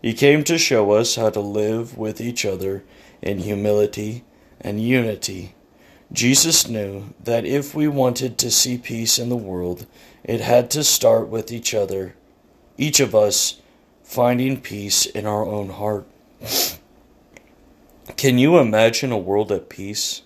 He 0.02 0.16
came 0.16 0.44
to 0.46 0.58
show 0.58 0.90
us 0.90 1.18
how 1.18 1.30
to 1.30 1.40
live 1.40 2.00
with 2.00 2.20
each 2.20 2.46
other 2.46 2.84
in 3.22 3.38
humility 3.38 4.24
and 4.60 4.82
unity. 4.82 5.54
Jesus 6.12 6.68
knew 6.68 7.14
that 7.24 7.46
if 7.46 7.76
we 7.76 7.88
wanted 7.88 8.40
to 8.40 8.50
see 8.50 8.80
peace 8.80 9.20
in 9.20 9.30
the 9.30 9.36
world, 9.36 9.86
it 10.24 10.42
had 10.42 10.72
to 10.72 10.84
start 10.84 11.28
with 11.28 11.52
each 11.52 11.76
other, 11.76 12.16
each 12.76 13.00
of 13.00 13.14
us 13.14 13.62
finding 14.02 14.60
peace 14.60 15.06
in 15.06 15.28
our 15.28 15.46
own 15.46 15.70
heart. 15.70 16.08
Can 18.16 18.38
you 18.38 18.58
imagine 18.58 19.12
a 19.12 19.18
world 19.18 19.52
at 19.52 19.70
peace? 19.70 20.22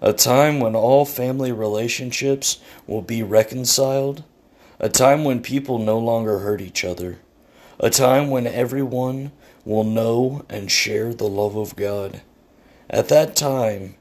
A 0.00 0.12
time 0.12 0.60
when 0.60 0.76
all 0.76 1.04
family 1.04 1.50
relationships 1.50 2.58
will 2.86 3.02
be 3.02 3.22
reconciled? 3.22 4.22
A 4.78 4.88
time 4.88 5.24
when 5.24 5.42
people 5.42 5.78
no 5.78 5.98
longer 5.98 6.38
hurt 6.38 6.60
each 6.60 6.84
other? 6.84 7.18
a 7.78 7.90
time 7.90 8.30
when 8.30 8.46
everyone 8.46 9.32
will 9.64 9.84
know 9.84 10.44
and 10.48 10.70
share 10.70 11.12
the 11.12 11.28
love 11.28 11.56
of 11.56 11.76
God. 11.76 12.22
At 12.88 13.08
that 13.08 13.36
time, 13.36 13.96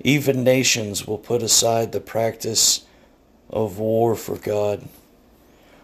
even 0.00 0.44
nations 0.44 1.06
will 1.06 1.18
put 1.18 1.42
aside 1.42 1.92
the 1.92 2.00
practice 2.00 2.84
of 3.50 3.78
war 3.78 4.14
for 4.14 4.36
God. 4.36 4.88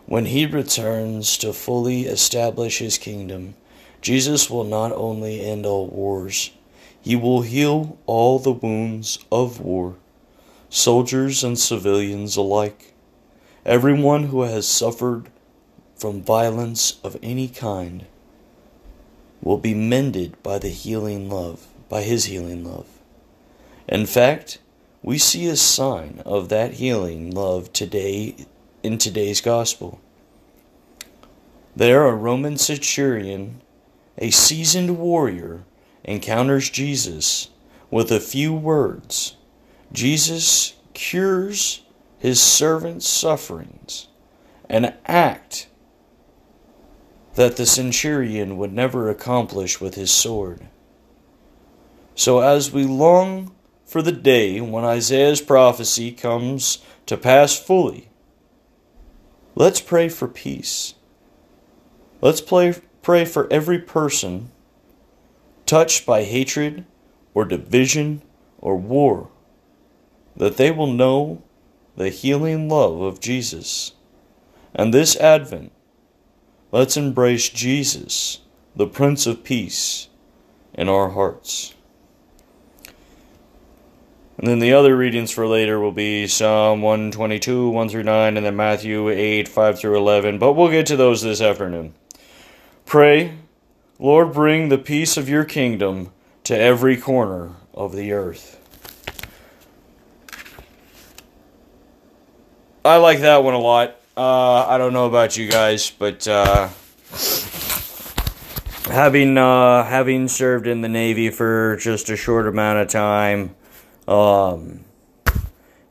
When 0.06 0.26
He 0.26 0.46
returns 0.46 1.36
to 1.38 1.52
fully 1.52 2.02
establish 2.02 2.78
His 2.78 2.96
kingdom, 2.96 3.54
Jesus 4.00 4.48
will 4.48 4.64
not 4.64 4.92
only 4.92 5.40
end 5.40 5.66
all 5.66 5.88
wars, 5.88 6.50
He 7.00 7.16
will 7.16 7.42
heal 7.42 7.98
all 8.06 8.38
the 8.38 8.52
wounds 8.52 9.18
of 9.30 9.60
war, 9.60 9.96
soldiers 10.68 11.42
and 11.42 11.58
civilians 11.58 12.36
alike. 12.36 12.94
Everyone 13.64 14.24
who 14.24 14.42
has 14.42 14.68
suffered 14.68 15.30
from 15.96 16.22
violence 16.22 17.00
of 17.02 17.16
any 17.22 17.48
kind 17.48 18.06
will 19.42 19.58
be 19.58 19.74
mended 19.74 20.40
by 20.42 20.58
the 20.58 20.68
healing 20.68 21.28
love, 21.28 21.66
by 21.88 22.02
his 22.02 22.26
healing 22.26 22.64
love. 22.64 22.86
In 23.88 24.06
fact, 24.06 24.58
we 25.02 25.18
see 25.18 25.46
a 25.46 25.56
sign 25.56 26.22
of 26.24 26.48
that 26.48 26.74
healing 26.74 27.30
love 27.30 27.72
today 27.72 28.36
in 28.82 28.98
today's 28.98 29.40
gospel. 29.40 30.00
There, 31.74 32.06
a 32.06 32.14
Roman 32.14 32.56
centurion, 32.58 33.60
a 34.18 34.30
seasoned 34.30 34.98
warrior, 34.98 35.64
encounters 36.04 36.70
Jesus 36.70 37.48
with 37.90 38.10
a 38.10 38.20
few 38.20 38.52
words. 38.52 39.36
Jesus 39.92 40.74
cures 40.92 41.82
his 42.18 42.40
servant's 42.40 43.08
sufferings, 43.08 44.08
an 44.68 44.94
act 45.06 45.68
that 47.34 47.56
the 47.56 47.66
centurion 47.66 48.58
would 48.58 48.72
never 48.72 49.08
accomplish 49.08 49.80
with 49.80 49.94
his 49.94 50.10
sword. 50.10 50.66
So, 52.16 52.40
as 52.40 52.72
we 52.72 52.84
long 52.84 53.54
for 53.86 54.02
the 54.02 54.12
day 54.12 54.60
when 54.60 54.84
Isaiah's 54.84 55.40
prophecy 55.40 56.10
comes 56.10 56.78
to 57.06 57.16
pass 57.16 57.56
fully, 57.56 58.10
let's 59.54 59.80
pray 59.80 60.08
for 60.08 60.26
peace. 60.26 60.94
Let's 62.20 62.40
pray, 62.40 62.74
pray 63.02 63.24
for 63.24 63.50
every 63.52 63.78
person 63.78 64.50
touched 65.66 66.06
by 66.06 66.24
hatred 66.24 66.84
or 67.34 67.44
division 67.44 68.22
or 68.58 68.76
war, 68.76 69.28
that 70.36 70.56
they 70.56 70.70
will 70.70 70.92
know 70.92 71.42
the 71.96 72.08
healing 72.08 72.68
love 72.68 73.00
of 73.00 73.20
Jesus. 73.20 73.92
And 74.74 74.94
this 74.94 75.16
Advent, 75.16 75.72
let's 76.72 76.96
embrace 76.96 77.48
Jesus, 77.48 78.40
the 78.74 78.86
Prince 78.86 79.26
of 79.26 79.44
Peace, 79.44 80.08
in 80.74 80.88
our 80.88 81.10
hearts. 81.10 81.74
And 84.38 84.46
then 84.46 84.60
the 84.60 84.72
other 84.72 84.96
readings 84.96 85.32
for 85.32 85.48
later 85.48 85.80
will 85.80 85.90
be 85.90 86.28
Psalm 86.28 86.80
122, 86.80 87.70
1 87.70 87.88
through 87.88 88.04
9, 88.04 88.36
and 88.36 88.46
then 88.46 88.54
Matthew 88.54 89.08
8, 89.08 89.48
5 89.48 89.78
through 89.78 89.96
11. 89.96 90.38
But 90.38 90.52
we'll 90.52 90.70
get 90.70 90.86
to 90.86 90.96
those 90.96 91.22
this 91.22 91.40
afternoon. 91.40 91.94
Pray, 92.88 93.34
Lord, 93.98 94.32
bring 94.32 94.70
the 94.70 94.78
peace 94.78 95.18
of 95.18 95.28
your 95.28 95.44
kingdom 95.44 96.10
to 96.44 96.58
every 96.58 96.96
corner 96.96 97.50
of 97.74 97.94
the 97.94 98.12
earth. 98.12 98.58
I 102.82 102.96
like 102.96 103.20
that 103.20 103.44
one 103.44 103.52
a 103.52 103.58
lot. 103.58 103.96
Uh, 104.16 104.64
I 104.66 104.78
don't 104.78 104.94
know 104.94 105.04
about 105.04 105.36
you 105.36 105.50
guys, 105.50 105.90
but 105.90 106.26
uh, 106.26 106.70
having 108.90 109.36
uh, 109.36 109.84
having 109.84 110.26
served 110.26 110.66
in 110.66 110.80
the 110.80 110.88
Navy 110.88 111.28
for 111.28 111.76
just 111.76 112.08
a 112.08 112.16
short 112.16 112.48
amount 112.48 112.78
of 112.78 112.88
time, 112.88 113.54
um, 114.08 114.86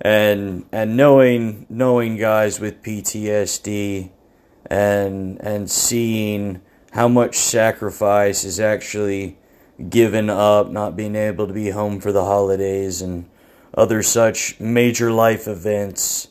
and 0.01 0.65
and 0.71 0.97
knowing 0.97 1.67
knowing 1.69 2.17
guys 2.17 2.59
with 2.59 2.81
PTSD, 2.81 4.09
and 4.65 5.39
and 5.41 5.69
seeing 5.69 6.61
how 6.97 7.07
much 7.07 7.37
sacrifice 7.37 8.43
is 8.43 8.59
actually 8.59 9.37
given 9.87 10.31
up, 10.31 10.67
not 10.71 10.97
being 10.97 11.15
able 11.15 11.45
to 11.45 11.53
be 11.53 11.69
home 11.69 11.99
for 11.99 12.11
the 12.11 12.25
holidays 12.25 13.03
and 13.03 13.29
other 13.75 14.01
such 14.01 14.59
major 14.59 15.11
life 15.11 15.47
events 15.47 16.29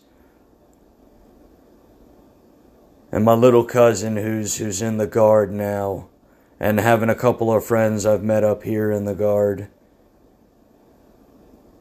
and 3.13 3.25
my 3.25 3.33
little 3.33 3.63
cousin 3.63 4.17
who's 4.17 4.57
who's 4.57 4.83
in 4.83 4.97
the 4.97 5.07
guard 5.07 5.53
now 5.53 6.09
and 6.59 6.81
having 6.81 7.11
a 7.11 7.15
couple 7.15 7.55
of 7.55 7.65
friends 7.65 8.05
I've 8.05 8.25
met 8.25 8.43
up 8.43 8.65
here 8.65 8.91
in 8.91 9.05
the 9.05 9.15
guard. 9.15 9.69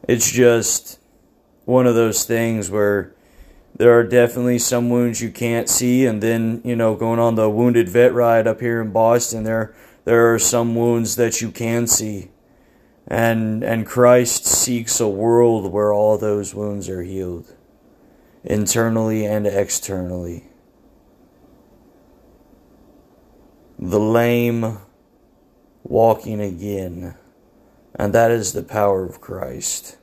It's 0.06 0.30
just 0.30 1.00
one 1.64 1.88
of 1.88 1.96
those 1.96 2.22
things 2.22 2.70
where 2.70 3.15
there 3.76 3.98
are 3.98 4.04
definitely 4.04 4.58
some 4.58 4.88
wounds 4.88 5.20
you 5.20 5.30
can't 5.30 5.68
see 5.68 6.06
and 6.06 6.22
then, 6.22 6.60
you 6.64 6.76
know, 6.76 6.94
going 6.94 7.18
on 7.18 7.34
the 7.34 7.50
wounded 7.50 7.88
vet 7.88 8.12
ride 8.14 8.46
up 8.46 8.60
here 8.60 8.80
in 8.80 8.92
Boston 8.92 9.44
there 9.44 9.74
there 10.04 10.32
are 10.32 10.38
some 10.38 10.74
wounds 10.74 11.16
that 11.16 11.40
you 11.40 11.50
can 11.50 11.86
see. 11.86 12.30
And 13.08 13.62
and 13.62 13.86
Christ 13.86 14.46
seeks 14.46 15.00
a 15.00 15.08
world 15.08 15.72
where 15.72 15.92
all 15.92 16.18
those 16.18 16.54
wounds 16.54 16.88
are 16.88 17.02
healed 17.02 17.54
internally 18.44 19.24
and 19.24 19.46
externally. 19.46 20.44
the 23.78 24.00
lame 24.00 24.78
walking 25.84 26.40
again. 26.40 27.14
And 27.94 28.12
that 28.14 28.30
is 28.30 28.52
the 28.52 28.62
power 28.62 29.04
of 29.04 29.20
Christ. 29.20 29.96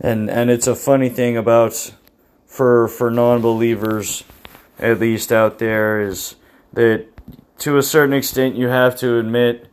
And 0.00 0.30
and 0.30 0.50
it's 0.50 0.66
a 0.66 0.74
funny 0.74 1.08
thing 1.08 1.36
about 1.36 1.92
for 2.46 2.88
for 2.88 3.10
non-believers 3.10 4.24
at 4.78 5.00
least 5.00 5.32
out 5.32 5.58
there 5.58 6.00
is 6.00 6.36
that 6.72 7.06
to 7.58 7.78
a 7.78 7.82
certain 7.82 8.14
extent 8.14 8.56
you 8.56 8.68
have 8.68 8.96
to 8.96 9.18
admit 9.18 9.68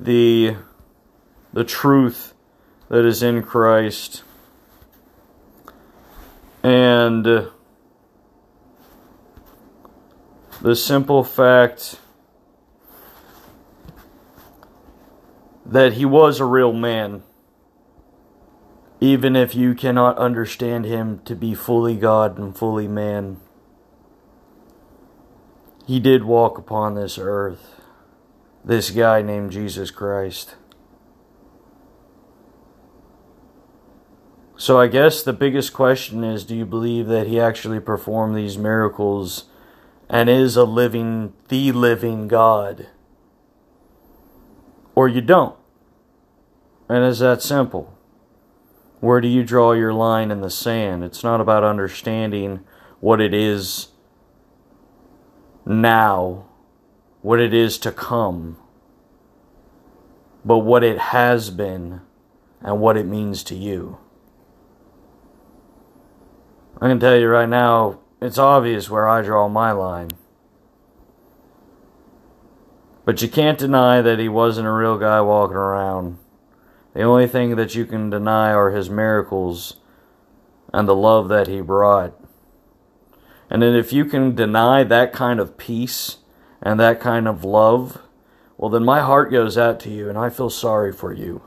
the 0.00 0.56
the 1.52 1.64
truth 1.64 2.34
that 2.88 3.04
is 3.04 3.22
in 3.22 3.42
Christ. 3.42 4.22
And 6.62 7.26
uh, 7.26 7.50
the 10.60 10.74
simple 10.74 11.22
fact 11.22 12.00
that 15.64 15.94
he 15.94 16.04
was 16.04 16.40
a 16.40 16.44
real 16.44 16.72
man, 16.72 17.22
even 19.00 19.36
if 19.36 19.54
you 19.54 19.74
cannot 19.74 20.18
understand 20.18 20.84
him 20.84 21.20
to 21.24 21.34
be 21.34 21.54
fully 21.54 21.96
God 21.96 22.38
and 22.38 22.56
fully 22.56 22.88
man. 22.88 23.38
He 25.86 26.00
did 26.00 26.24
walk 26.24 26.58
upon 26.58 26.94
this 26.94 27.18
earth, 27.18 27.80
this 28.64 28.90
guy 28.90 29.22
named 29.22 29.52
Jesus 29.52 29.90
Christ. 29.90 30.56
So 34.56 34.80
I 34.80 34.88
guess 34.88 35.22
the 35.22 35.32
biggest 35.32 35.72
question 35.72 36.24
is 36.24 36.44
do 36.44 36.56
you 36.56 36.66
believe 36.66 37.06
that 37.06 37.28
he 37.28 37.40
actually 37.40 37.80
performed 37.80 38.36
these 38.36 38.58
miracles? 38.58 39.44
and 40.08 40.28
is 40.28 40.56
a 40.56 40.64
living, 40.64 41.34
the 41.48 41.72
living 41.72 42.28
God. 42.28 42.88
Or 44.94 45.08
you 45.08 45.20
don't. 45.20 45.56
And 46.88 47.04
it's 47.04 47.18
that 47.18 47.42
simple. 47.42 47.97
Where 49.00 49.20
do 49.20 49.28
you 49.28 49.44
draw 49.44 49.72
your 49.72 49.92
line 49.92 50.30
in 50.30 50.40
the 50.40 50.50
sand? 50.50 51.04
It's 51.04 51.22
not 51.22 51.40
about 51.40 51.62
understanding 51.62 52.60
what 53.00 53.20
it 53.20 53.32
is 53.32 53.88
now, 55.64 56.46
what 57.22 57.38
it 57.38 57.54
is 57.54 57.78
to 57.78 57.92
come, 57.92 58.56
but 60.44 60.58
what 60.58 60.82
it 60.82 60.98
has 60.98 61.50
been 61.50 62.00
and 62.60 62.80
what 62.80 62.96
it 62.96 63.06
means 63.06 63.44
to 63.44 63.54
you. 63.54 63.98
I 66.80 66.88
can 66.88 66.98
tell 66.98 67.16
you 67.16 67.28
right 67.28 67.48
now, 67.48 68.00
it's 68.20 68.38
obvious 68.38 68.90
where 68.90 69.06
I 69.06 69.22
draw 69.22 69.48
my 69.48 69.72
line. 69.72 70.10
But 73.04 73.22
you 73.22 73.28
can't 73.28 73.58
deny 73.58 74.02
that 74.02 74.18
he 74.18 74.28
wasn't 74.28 74.66
a 74.66 74.72
real 74.72 74.98
guy 74.98 75.20
walking 75.20 75.56
around. 75.56 76.18
The 76.98 77.04
only 77.04 77.28
thing 77.28 77.54
that 77.54 77.76
you 77.76 77.86
can 77.86 78.10
deny 78.10 78.50
are 78.50 78.70
his 78.70 78.90
miracles 78.90 79.76
and 80.74 80.88
the 80.88 80.96
love 80.96 81.28
that 81.28 81.46
he 81.46 81.60
brought. 81.60 82.12
And 83.48 83.62
then 83.62 83.76
if 83.76 83.92
you 83.92 84.04
can 84.04 84.34
deny 84.34 84.82
that 84.82 85.12
kind 85.12 85.38
of 85.38 85.56
peace 85.56 86.16
and 86.60 86.80
that 86.80 86.98
kind 86.98 87.28
of 87.28 87.44
love, 87.44 88.02
well, 88.56 88.68
then 88.68 88.84
my 88.84 89.00
heart 89.00 89.30
goes 89.30 89.56
out 89.56 89.78
to 89.78 89.90
you 89.90 90.08
and 90.08 90.18
I 90.18 90.28
feel 90.28 90.50
sorry 90.50 90.92
for 90.92 91.12
you. 91.12 91.42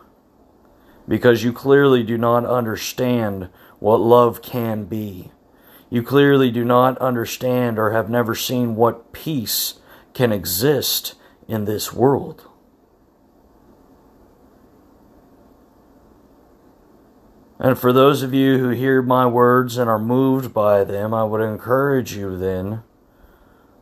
Because 1.06 1.44
you 1.44 1.52
clearly 1.52 2.02
do 2.02 2.18
not 2.18 2.46
understand 2.46 3.50
what 3.80 4.00
love 4.00 4.42
can 4.42 4.86
be. 4.86 5.34
You 5.90 6.02
clearly 6.02 6.50
do 6.50 6.64
not 6.64 6.98
understand 7.00 7.78
or 7.78 7.92
have 7.92 8.10
never 8.10 8.36
seen 8.36 8.78
what 8.78 9.12
peace 9.12 9.82
can 10.14 10.32
exist 10.32 11.16
in 11.46 11.66
this 11.66 11.92
world. 11.92 12.48
And 17.64 17.78
for 17.78 17.94
those 17.94 18.24
of 18.24 18.34
you 18.34 18.58
who 18.58 18.70
hear 18.70 19.04
my 19.04 19.28
words 19.28 19.78
and 19.78 19.88
are 19.88 20.00
moved 20.00 20.52
by 20.52 20.84
them, 20.84 21.14
I 21.14 21.24
would 21.24 21.42
encourage 21.42 22.16
you 22.16 22.36
then 22.36 22.82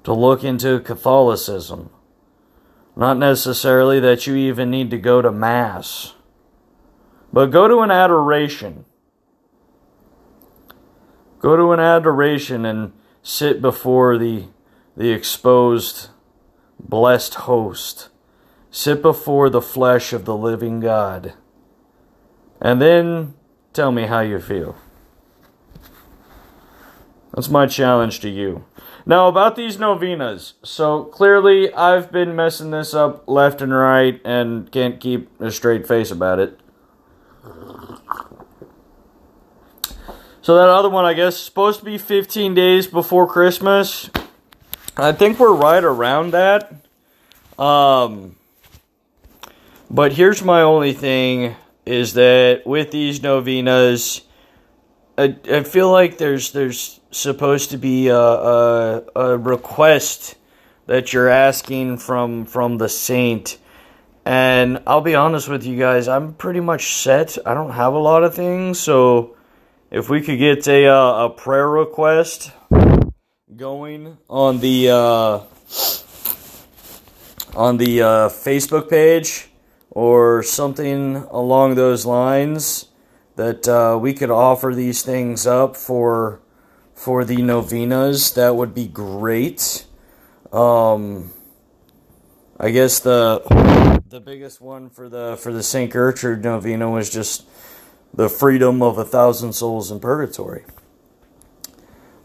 to 0.03 0.13
look 0.13 0.43
into 0.43 0.82
Catholicism. 0.82 1.89
Not 2.97 3.17
necessarily 3.17 4.01
that 4.01 4.27
you 4.27 4.36
even 4.36 4.69
need 4.69 4.91
to 4.91 4.97
go 4.97 5.21
to 5.21 5.32
Mass, 5.32 6.13
but 7.32 7.51
go 7.51 7.69
to 7.69 7.80
an 7.80 7.89
adoration. 7.89 8.84
Go 11.39 11.55
to 11.55 11.71
an 11.71 11.80
adoration 11.80 12.65
and 12.65 12.91
sit 13.23 13.61
before 13.61 14.17
the, 14.17 14.47
the 14.97 15.11
exposed, 15.11 16.09
blessed 16.77 17.36
host. 17.36 18.09
Sit 18.71 19.01
before 19.01 19.49
the 19.49 19.61
flesh 19.61 20.11
of 20.11 20.25
the 20.25 20.36
living 20.36 20.82
God. 20.82 21.32
And 22.59 22.82
then 22.82 23.36
tell 23.74 23.91
me 23.91 24.05
how 24.07 24.22
you 24.22 24.39
feel. 24.39 24.76
That's 27.34 27.49
my 27.49 27.67
challenge 27.67 28.20
to 28.22 28.30
you. 28.30 28.65
Now, 29.05 29.28
about 29.28 29.55
these 29.55 29.80
novenas. 29.80 30.55
So, 30.63 31.05
clearly, 31.05 31.74
I've 31.74 32.11
been 32.11 32.36
messing 32.36 32.72
this 32.72 32.93
up 32.93 33.24
left 33.28 33.61
and 33.61 33.74
right 33.74 34.20
and 34.26 34.72
can't 34.72 34.99
keep 34.99 35.30
a 35.39 35.51
straight 35.51 35.88
face 35.88 36.11
about 36.11 36.39
it. 36.39 36.59
So 40.41 40.55
that 40.55 40.67
other 40.67 40.89
one, 40.89 41.05
I 41.05 41.13
guess, 41.13 41.38
supposed 41.38 41.80
to 41.80 41.86
be 41.86 41.97
15 41.97 42.55
days 42.55 42.88
before 42.88 43.28
Christmas. 43.28 44.09
I 44.97 45.11
think 45.11 45.38
we're 45.39 45.53
right 45.53 45.84
around 45.84 46.32
that. 46.32 46.74
Um, 47.59 48.36
but 49.91 50.13
here's 50.13 50.41
my 50.43 50.61
only 50.61 50.93
thing 50.93 51.55
is 51.90 52.14
that 52.14 52.62
with 52.68 52.92
these 52.92 53.24
novenas, 53.24 54.22
I, 55.18 55.36
I 55.52 55.64
feel 55.64 55.92
like 55.92 56.20
there's 56.20 56.52
there's 56.52 57.00
supposed 57.10 57.72
to 57.72 57.78
be 57.78 58.10
a, 58.10 58.16
a, 58.16 59.04
a 59.16 59.38
request 59.38 60.36
that 60.86 61.12
you're 61.12 61.30
asking 61.30 61.98
from 61.98 62.46
from 62.46 62.78
the 62.78 62.90
saint 62.90 63.58
And 64.24 64.84
I'll 64.86 65.02
be 65.02 65.16
honest 65.16 65.50
with 65.50 65.66
you 65.66 65.80
guys, 65.80 66.08
I'm 66.08 66.34
pretty 66.34 66.60
much 66.60 66.94
set. 66.94 67.40
I 67.44 67.56
don't 67.56 67.72
have 67.72 67.94
a 67.94 67.98
lot 67.98 68.24
of 68.24 68.36
things, 68.36 68.80
so 68.80 69.36
if 69.90 70.10
we 70.12 70.22
could 70.22 70.38
get 70.38 70.68
a 70.68 70.86
uh, 70.86 71.26
a 71.26 71.30
prayer 71.32 71.68
request 71.68 72.52
going 73.56 74.20
on 74.30 74.60
the 74.60 74.90
uh, 74.92 75.40
on 77.56 77.78
the 77.78 78.04
uh, 78.04 78.30
Facebook 78.30 78.90
page 78.92 79.49
or 79.92 80.44
something 80.44 81.18
along 81.32 81.76
those 81.76 82.06
lines, 82.06 82.88
that 83.36 83.68
uh, 83.68 83.98
we 84.00 84.14
could 84.14 84.30
offer 84.30 84.74
these 84.76 85.02
things 85.02 85.48
up 85.48 85.76
for 85.76 86.42
for 87.00 87.24
the 87.24 87.42
novenas, 87.42 88.34
that 88.34 88.58
would 88.58 88.76
be 88.76 88.86
great. 88.86 89.86
Um, 90.52 91.32
I 92.60 92.72
guess 92.72 93.00
the 93.00 93.42
the 94.10 94.20
biggest 94.20 94.60
one 94.60 94.90
for 94.90 95.08
the 95.08 95.38
for 95.38 95.54
the 95.54 95.64
Saint 95.64 95.94
Gertrude 95.94 96.44
novena 96.44 96.90
was 96.90 97.10
just 97.10 97.46
the 98.14 98.28
freedom 98.28 98.82
of 98.82 98.98
a 98.98 99.06
thousand 99.06 99.54
souls 99.54 99.92
in 99.92 100.02
purgatory. 100.02 100.66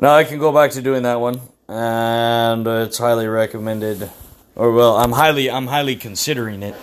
Now 0.01 0.17
I 0.17 0.25
can 0.25 0.41
go 0.41 0.51
back 0.51 0.73
to 0.73 0.83
doing 0.83 1.05
that 1.05 1.21
one, 1.21 1.41
and 1.69 2.67
it's 2.67 2.99
highly 2.99 3.29
recommended. 3.29 4.11
Or 4.57 4.73
well, 4.73 4.97
I'm 4.97 5.13
highly 5.13 5.49
I'm 5.49 5.69
highly 5.69 5.95
considering 5.95 6.65
it. 6.65 6.75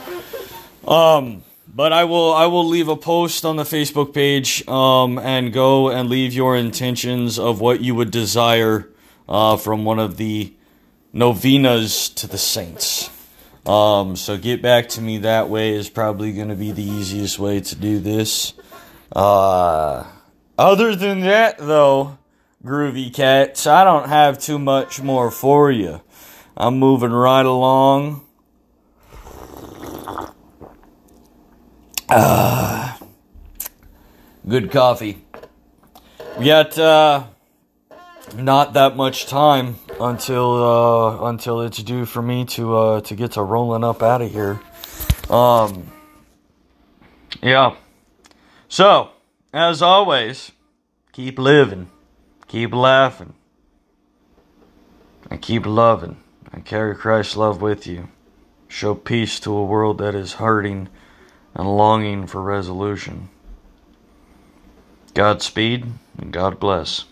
Um, 0.87 1.43
but 1.73 1.93
I 1.93 2.03
will 2.03 2.33
I 2.33 2.47
will 2.47 2.67
leave 2.67 2.87
a 2.89 2.97
post 2.97 3.45
on 3.45 3.55
the 3.55 3.63
Facebook 3.63 4.13
page 4.13 4.67
um, 4.67 5.17
and 5.17 5.53
go 5.53 5.89
and 5.89 6.09
leave 6.09 6.33
your 6.33 6.55
intentions 6.57 7.39
of 7.39 7.61
what 7.61 7.81
you 7.81 7.95
would 7.95 8.11
desire 8.11 8.89
uh, 9.29 9.57
from 9.57 9.85
one 9.85 9.99
of 9.99 10.17
the 10.17 10.53
novenas 11.13 12.09
to 12.09 12.27
the 12.27 12.37
saints. 12.37 13.09
Um, 13.65 14.15
so 14.15 14.37
get 14.37 14.61
back 14.61 14.89
to 14.89 15.01
me 15.01 15.19
that 15.19 15.49
way 15.49 15.73
is 15.73 15.89
probably 15.89 16.33
going 16.33 16.49
to 16.49 16.55
be 16.55 16.71
the 16.71 16.83
easiest 16.83 17.37
way 17.37 17.61
to 17.61 17.75
do 17.75 17.99
this. 17.99 18.53
Uh, 19.15 20.05
other 20.57 20.95
than 20.95 21.21
that, 21.21 21.57
though, 21.59 22.17
Groovy 22.63 23.13
Cats, 23.13 23.67
I 23.67 23.83
don't 23.83 24.09
have 24.09 24.39
too 24.39 24.57
much 24.57 25.01
more 25.01 25.29
for 25.29 25.71
you. 25.71 26.01
I'm 26.57 26.79
moving 26.79 27.11
right 27.11 27.45
along. 27.45 28.25
Ah, 32.13 32.99
good 34.45 34.69
coffee. 34.69 35.23
We 36.37 36.47
got 36.47 36.77
uh, 36.77 37.23
not 38.35 38.73
that 38.73 38.97
much 38.97 39.27
time 39.27 39.77
until 39.97 40.61
uh, 40.61 41.29
until 41.29 41.61
it's 41.61 41.81
due 41.81 42.03
for 42.03 42.21
me 42.21 42.43
to 42.47 42.75
uh, 42.75 43.01
to 43.01 43.15
get 43.15 43.31
to 43.33 43.41
rolling 43.41 43.85
up 43.85 44.03
out 44.03 44.21
of 44.21 44.29
here. 44.29 44.59
Um, 45.29 45.89
yeah. 47.41 47.77
So, 48.67 49.11
as 49.53 49.81
always, 49.81 50.51
keep 51.13 51.39
living, 51.39 51.89
keep 52.45 52.73
laughing, 52.73 53.35
and 55.29 55.41
keep 55.41 55.65
loving, 55.65 56.17
and 56.51 56.65
carry 56.65 56.93
Christ's 56.93 57.37
love 57.37 57.61
with 57.61 57.87
you. 57.87 58.09
Show 58.67 58.95
peace 58.95 59.39
to 59.39 59.55
a 59.55 59.63
world 59.63 59.99
that 59.99 60.13
is 60.13 60.33
hurting 60.33 60.89
and 61.55 61.77
longing 61.77 62.27
for 62.27 62.41
resolution. 62.41 63.29
Godspeed 65.13 65.85
and 66.17 66.31
God 66.31 66.59
bless. 66.59 67.05